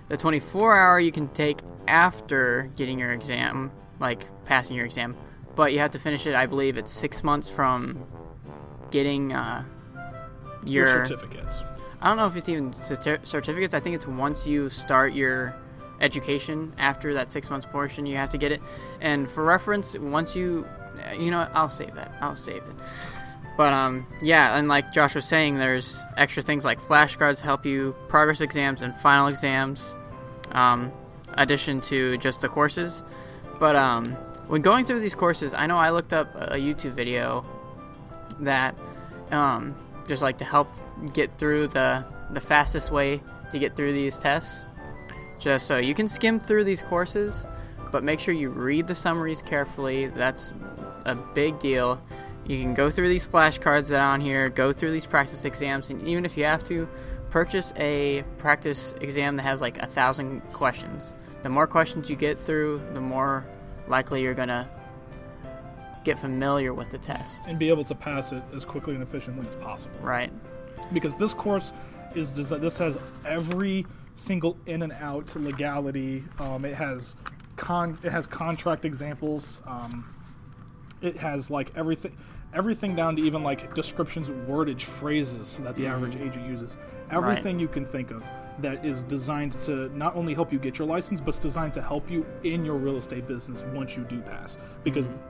the 0.08 0.18
24 0.18 0.78
hour 0.78 1.00
you 1.00 1.12
can 1.12 1.28
take 1.30 1.60
after 1.88 2.72
getting 2.76 3.00
your 3.00 3.12
exam 3.12 3.72
like 4.00 4.26
passing 4.46 4.76
your 4.76 4.86
exam 4.86 5.16
but 5.56 5.74
you 5.74 5.80
have 5.80 5.92
to 5.92 6.00
finish 6.00 6.26
it 6.28 6.36
i 6.36 6.46
believe 6.46 6.78
it's 6.78 6.92
six 6.92 7.24
months 7.24 7.50
from 7.50 8.06
getting 8.92 9.34
uh, 9.34 9.64
your, 10.66 10.88
Your 10.88 11.06
certificates. 11.06 11.64
i 12.02 12.08
don't 12.08 12.18
know 12.18 12.28
if 12.28 12.36
it's 12.36 12.50
even 12.50 12.74
certificates 12.74 13.74
i 13.74 13.80
think 13.80 13.96
it's 13.96 14.08
once 14.08 14.46
you 14.46 14.70
start 14.70 15.14
your 15.14 15.56
education 16.00 16.74
after 16.78 17.14
that 17.14 17.32
six 17.32 17.50
months 17.50 17.66
portion 17.66 18.06
you 18.06 18.18
have 18.18 18.30
to 18.30 18.38
get 18.38 18.52
it 18.52 18.62
and 19.02 19.30
for 19.32 19.44
reference 19.44 19.98
once 19.98 20.36
you 20.36 20.68
you 21.18 21.32
know 21.32 21.48
i'll 21.54 21.70
save 21.70 21.94
that 21.96 22.12
i'll 22.22 22.36
save 22.36 22.58
it 22.58 22.76
but 23.56 23.74
um, 23.74 24.08
yeah, 24.22 24.58
and 24.58 24.68
like 24.68 24.92
Josh 24.92 25.16
was 25.16 25.26
saying, 25.26 25.58
there's 25.58 26.00
extra 26.18 26.42
things 26.42 26.66
like 26.66 26.80
flashcards 26.80 27.40
help 27.40 27.66
you 27.66 27.96
progress 28.10 28.42
exams 28.42 28.82
and 28.82 28.96
final 28.96 29.28
exams, 29.28 29.96
um, 30.52 30.92
addition 31.34 31.82
to 31.82 32.18
just 32.18 32.42
the 32.42 32.50
courses. 32.50 33.04
But 33.60 33.76
um, 33.76 34.06
when 34.48 34.62
going 34.62 34.86
through 34.86 35.02
these 35.02 35.16
courses, 35.16 35.54
I 35.54 35.68
know 35.68 35.78
I 35.78 35.92
looked 35.92 36.14
up 36.14 36.34
a 36.36 36.56
YouTube 36.56 36.92
video 36.92 37.46
that 38.40 38.76
um, 39.32 39.76
just 40.08 40.24
like 40.24 40.38
to 40.40 40.46
help 40.46 40.68
get 41.14 41.32
through 41.38 41.68
the 41.68 42.04
the 42.32 42.42
fastest 42.42 42.92
way 42.92 43.22
to 43.52 43.60
get 43.60 43.76
through 43.76 43.94
these 43.94 44.18
tests. 44.18 44.66
Just 45.40 45.68
so 45.68 45.78
you 45.78 45.94
can 45.94 46.08
skim 46.08 46.40
through 46.40 46.64
these 46.64 46.82
courses, 46.82 47.46
but 47.92 48.04
make 48.04 48.20
sure 48.20 48.34
you 48.34 48.50
read 48.50 48.88
the 48.88 48.96
summaries 48.96 49.42
carefully. 49.42 50.08
That's 50.08 50.54
a 51.06 51.16
big 51.16 51.60
deal. 51.60 52.02
You 52.46 52.60
can 52.60 52.74
go 52.74 52.90
through 52.90 53.10
these 53.10 53.28
flashcards 53.28 53.88
that 53.88 54.02
are 54.02 54.14
on 54.14 54.20
here, 54.22 54.50
go 54.50 54.74
through 54.74 54.92
these 54.92 55.06
practice 55.06 55.46
exams, 55.46 55.90
and 55.90 56.06
even 56.08 56.26
if 56.26 56.38
you 56.38 56.44
have 56.44 56.64
to, 56.66 56.88
purchase 57.30 57.74
a 57.78 58.24
practice 58.38 58.94
exam 59.02 59.38
that 59.38 59.44
has 59.44 59.60
like 59.62 59.82
a 59.82 59.88
thousand 59.88 60.42
questions. 60.52 61.14
The 61.42 61.50
more 61.50 61.66
questions 61.66 62.10
you 62.10 62.16
get 62.16 62.40
through, 62.40 62.82
the 62.94 63.02
more 63.02 63.46
likely 63.88 64.22
you're 64.22 64.34
gonna 64.34 64.70
get 66.04 66.20
familiar 66.20 66.74
with 66.74 66.92
the 66.92 66.98
test. 66.98 67.48
And 67.48 67.58
be 67.58 67.70
able 67.70 67.86
to 67.86 67.96
pass 67.96 68.34
it 68.34 68.44
as 68.54 68.66
quickly 68.66 68.94
and 68.94 69.02
efficiently 69.02 69.48
as 69.48 69.56
possible. 69.56 69.98
Right. 70.02 70.32
because 70.92 71.16
this 71.16 71.34
course 71.34 71.74
is 72.14 72.32
desi- 72.34 72.60
this 72.60 72.78
has 72.78 72.98
every 73.26 73.86
single 74.16 74.58
in 74.68 74.84
and 74.84 74.92
out 74.92 75.34
legality. 75.36 76.24
Um, 76.40 76.66
it 76.66 76.76
has 76.76 77.16
con 77.56 77.98
it 78.04 78.12
has 78.12 78.28
contract 78.28 78.86
examples. 78.86 79.62
Um, 79.66 80.06
it 81.02 81.18
has 81.18 81.50
like 81.50 81.72
everything 81.76 82.16
everything 82.56 82.96
down 82.96 83.16
to 83.16 83.22
even 83.22 83.44
like 83.44 83.74
descriptions, 83.76 84.30
wordage, 84.30 84.84
phrases 84.84 85.60
that 85.60 85.76
the 85.76 85.88
average 85.88 86.16
agent 86.16 86.46
uses. 86.48 86.78
Everything 87.12 87.60
you 87.60 87.68
can 87.68 87.86
think 87.86 88.12
of 88.12 88.24
that 88.60 88.86
is 88.86 89.04
designed 89.04 89.54
to 89.62 89.90
not 89.98 90.16
only 90.16 90.34
help 90.34 90.54
you 90.54 90.60
get 90.60 90.78
your 90.78 90.88
license, 90.88 91.20
but 91.20 91.30
it's 91.30 91.38
designed 91.40 91.74
to 91.74 91.82
help 91.82 92.10
you 92.10 92.26
in 92.44 92.64
your 92.64 92.76
real 92.76 92.98
estate 92.98 93.28
business 93.28 93.62
once 93.74 93.96
you 93.98 94.04
do 94.04 94.22
pass. 94.22 94.58
Because 94.84 95.22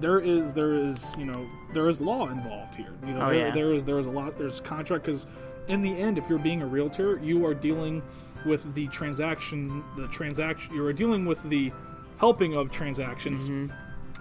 there 0.00 0.20
is 0.20 0.52
there 0.52 0.74
is 0.74 1.12
you 1.18 1.24
know 1.24 1.48
there 1.74 1.88
is 1.88 2.00
law 2.00 2.28
involved 2.28 2.74
here. 2.74 2.92
You 3.06 3.14
know 3.14 3.22
Oh, 3.22 3.30
there, 3.30 3.48
yeah. 3.48 3.50
there 3.54 3.72
is 3.72 3.84
there 3.84 3.98
is 3.98 4.06
a 4.06 4.10
lot 4.10 4.38
there's 4.38 4.60
contract 4.60 5.04
because 5.04 5.26
in 5.68 5.82
the 5.82 5.90
end, 5.96 6.16
if 6.18 6.28
you're 6.28 6.38
being 6.38 6.62
a 6.62 6.66
realtor, 6.66 7.18
you 7.22 7.44
are 7.46 7.54
dealing 7.54 8.02
with 8.46 8.72
the 8.74 8.86
transaction 8.88 9.82
the 9.96 10.06
transaction 10.08 10.72
you 10.74 10.84
are 10.86 10.92
dealing 10.92 11.26
with 11.26 11.42
the 11.50 11.72
helping 12.18 12.54
of 12.54 12.70
transactions 12.70 13.48
Mm-hmm. 13.48 13.72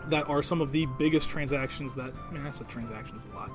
That 0.10 0.28
are 0.30 0.42
some 0.44 0.62
of 0.62 0.72
the 0.72 0.86
biggest 0.98 1.30
transactions 1.30 1.96
that 1.96 2.14
I 2.30 2.32
mean 2.34 2.46
I 2.46 2.52
said 2.52 2.68
transactions 2.70 3.26
a 3.32 3.36
lot. 3.36 3.52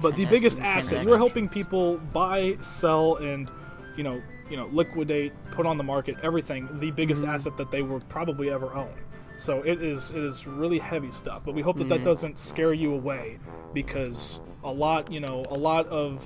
But 0.00 0.16
the 0.16 0.24
biggest 0.26 0.58
asset, 0.58 1.04
you're 1.04 1.16
helping 1.18 1.48
people 1.48 1.98
buy, 1.98 2.56
sell, 2.62 3.16
and 3.16 3.50
you 3.96 4.02
know, 4.02 4.20
you 4.50 4.56
know, 4.56 4.66
liquidate, 4.72 5.32
put 5.52 5.66
on 5.66 5.76
the 5.78 5.84
market, 5.84 6.16
everything. 6.22 6.68
The 6.80 6.90
biggest 6.90 7.22
Mm-hmm. 7.22 7.30
asset 7.30 7.56
that 7.58 7.70
they 7.70 7.82
will 7.82 8.00
probably 8.08 8.50
ever 8.50 8.74
own. 8.74 8.92
So 9.38 9.62
it 9.62 9.82
is 9.82 10.10
it 10.10 10.16
is 10.22 10.46
really 10.46 10.78
heavy 10.80 11.12
stuff. 11.12 11.42
But 11.44 11.54
we 11.54 11.62
hope 11.62 11.76
that 11.76 11.84
Mm-hmm. 11.84 11.88
that 11.90 12.04
doesn't 12.04 12.38
scare 12.40 12.72
you 12.72 12.92
away 12.92 13.38
because 13.72 14.40
a 14.64 14.72
lot, 14.72 15.10
you 15.12 15.20
know, 15.20 15.44
a 15.50 15.58
lot 15.58 15.86
of 15.88 16.24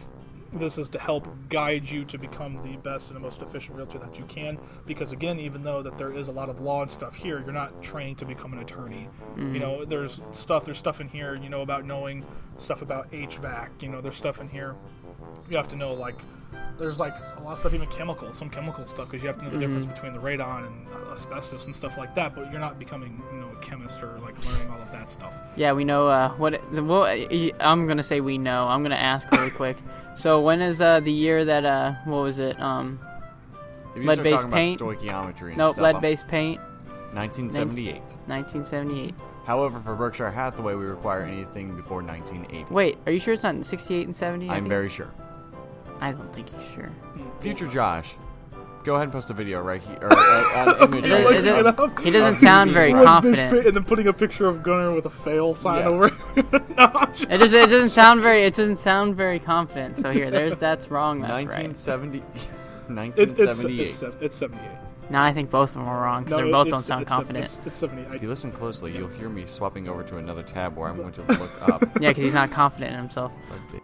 this 0.52 0.78
is 0.78 0.88
to 0.90 0.98
help 0.98 1.28
guide 1.48 1.88
you 1.88 2.04
to 2.06 2.18
become 2.18 2.62
the 2.62 2.76
best 2.78 3.08
and 3.08 3.16
the 3.16 3.20
most 3.20 3.42
efficient 3.42 3.76
realtor 3.76 3.98
that 3.98 4.18
you 4.18 4.24
can. 4.24 4.58
Because 4.86 5.12
again, 5.12 5.38
even 5.38 5.62
though 5.62 5.82
that 5.82 5.98
there 5.98 6.12
is 6.12 6.28
a 6.28 6.32
lot 6.32 6.48
of 6.48 6.60
law 6.60 6.82
and 6.82 6.90
stuff 6.90 7.14
here, 7.14 7.40
you're 7.40 7.52
not 7.52 7.82
trained 7.82 8.18
to 8.18 8.24
become 8.24 8.52
an 8.52 8.60
attorney. 8.60 9.08
You 9.36 9.60
know, 9.60 9.84
there's 9.84 10.20
stuff 10.32 10.64
there's 10.64 10.78
stuff 10.78 11.00
in 11.00 11.08
here, 11.08 11.36
you 11.40 11.48
know, 11.48 11.62
about 11.62 11.84
knowing 11.84 12.24
stuff 12.56 12.82
about 12.82 13.10
HVAC. 13.12 13.82
You 13.82 13.88
know, 13.88 14.00
there's 14.00 14.16
stuff 14.16 14.40
in 14.40 14.48
here 14.48 14.74
you 15.48 15.56
have 15.56 15.68
to 15.68 15.76
know 15.76 15.92
like 15.92 16.16
there's 16.78 17.00
like 17.00 17.12
a 17.36 17.40
lot 17.42 17.52
of 17.52 17.58
stuff 17.58 17.74
even 17.74 17.88
chemical 17.88 18.32
some 18.32 18.48
chemical 18.48 18.86
stuff 18.86 19.06
because 19.10 19.22
you 19.22 19.28
have 19.28 19.38
to 19.38 19.44
know 19.44 19.50
the 19.50 19.58
difference 19.58 19.86
between 19.86 20.12
the 20.12 20.18
radon 20.18 20.66
and 20.66 20.86
asbestos 21.12 21.66
and 21.66 21.74
stuff 21.74 21.98
like 21.98 22.14
that 22.14 22.34
but 22.34 22.50
you're 22.50 22.60
not 22.60 22.78
becoming 22.78 23.20
you 23.32 23.40
know 23.40 23.48
a 23.50 23.56
chemist 23.56 24.02
or 24.02 24.18
like 24.20 24.34
learning 24.46 24.70
all 24.70 24.80
of 24.80 24.90
that 24.92 25.08
stuff 25.08 25.34
Yeah, 25.56 25.72
we 25.72 25.84
know 25.84 26.08
uh, 26.08 26.30
what. 26.30 26.60
The, 26.72 26.84
well, 26.84 27.04
I'm 27.60 27.86
gonna 27.86 28.02
say 28.02 28.20
we 28.20 28.38
know. 28.38 28.68
I'm 28.68 28.82
gonna 28.82 28.94
ask 28.94 29.30
really 29.32 29.50
quick. 29.50 29.76
So 30.18 30.40
when 30.40 30.60
is 30.60 30.80
uh, 30.80 30.98
the 30.98 31.12
year 31.12 31.44
that 31.44 31.64
uh, 31.64 31.94
what 32.04 32.22
was 32.22 32.40
it? 32.40 32.60
Um, 32.60 32.98
start 33.92 34.04
Lead-based 34.04 34.50
paint? 34.50 34.80
stoichiometry 34.80 35.50
and 35.50 35.58
no, 35.58 35.70
stuff, 35.70 35.82
lead-based 35.82 36.26
paint, 36.26 36.58
1978. 37.14 38.00
1978. 38.26 39.14
However, 39.44 39.78
for 39.78 39.94
Berkshire 39.94 40.32
Hathaway, 40.32 40.74
we 40.74 40.86
require 40.86 41.22
anything 41.22 41.76
before 41.76 42.02
1980. 42.02 42.74
Wait, 42.74 42.98
are 43.06 43.12
you 43.12 43.20
sure 43.20 43.32
it's 43.32 43.44
not 43.44 43.64
68 43.64 44.06
and 44.06 44.16
70? 44.16 44.48
I 44.48 44.56
I'm 44.56 44.68
very 44.68 44.88
sure. 44.88 45.14
I 46.00 46.10
don't 46.10 46.34
think 46.34 46.48
he's 46.52 46.68
sure. 46.68 46.90
Future 47.38 47.68
Josh, 47.68 48.16
go 48.84 48.94
ahead 48.94 49.04
and 49.04 49.12
post 49.12 49.30
a 49.30 49.34
video 49.34 49.60
right 49.62 49.82
here, 49.82 49.98
or 50.00 50.12
uh, 50.12 50.74
an 50.82 50.82
image 50.94 51.10
right 51.10 51.44
here. 51.44 51.56
it 51.56 51.66
it- 51.66 51.98
he 52.04 52.10
doesn't 52.10 52.36
sound 52.36 52.70
very 52.72 52.88
being- 52.88 52.96
this 52.98 53.04
confident. 53.06 53.66
and 53.66 53.76
then 53.76 53.84
putting 53.84 54.06
a 54.08 54.12
picture 54.12 54.46
of 54.46 54.62
Gunnar 54.62 54.92
with 54.92 55.06
a 55.06 55.10
fail 55.10 55.54
sign 55.54 55.84
Yes. 55.84 55.92
over 55.92 56.06
it. 56.06 56.14
no, 56.76 56.90
I'm 56.94 57.12
just- 57.12 57.30
It 57.30 57.38
doesn't 57.70 57.90
sound 57.90 58.20
very 58.22 58.42
it 58.44 58.54
doesn't 58.54 58.78
sound 58.78 59.16
very 59.16 59.38
confident. 59.38 59.96
So 59.98 60.10
here, 60.10 60.30
there's 60.30 60.56
that's 60.58 60.90
wrong. 60.90 61.20
That's 61.20 61.30
right. 61.30 61.68
1970. 61.68 62.22
It, 62.88 63.18
it's, 63.18 63.38
1978. 63.38 63.80
it's, 63.86 64.02
it's, 64.02 64.16
it's 64.22 64.36
78. 64.36 64.62
Now 65.10 65.22
I 65.22 65.30
think 65.34 65.50
both 65.50 65.68
of 65.70 65.74
them 65.74 65.88
are 65.88 66.00
wrong 66.02 66.24
because 66.24 66.38
No, 66.38 66.44
they 66.44 66.48
it- 66.48 66.52
both 66.52 66.70
don't 66.70 66.82
sound 66.82 67.02
it's 67.02 67.10
confident. 67.10 67.44
It's, 67.44 67.60
it's 67.66 67.76
78. 67.76 68.14
if 68.14 68.22
you 68.22 68.28
listen 68.30 68.50
closely, 68.50 68.96
you'll 68.96 69.08
hear 69.08 69.28
me 69.28 69.44
swapping 69.44 69.88
over 69.88 70.02
to 70.04 70.16
another 70.16 70.42
tab 70.42 70.74
where 70.74 70.88
I'm 70.88 70.96
going 70.96 71.12
to 71.12 71.22
look 71.22 71.68
up. 71.68 71.82
Yeah, 72.00 72.08
because 72.08 72.24
he's 72.24 72.32
not 72.32 72.50
confident 72.50 72.92
in 72.94 72.98
himself. 73.00 73.32
But- 73.50 73.82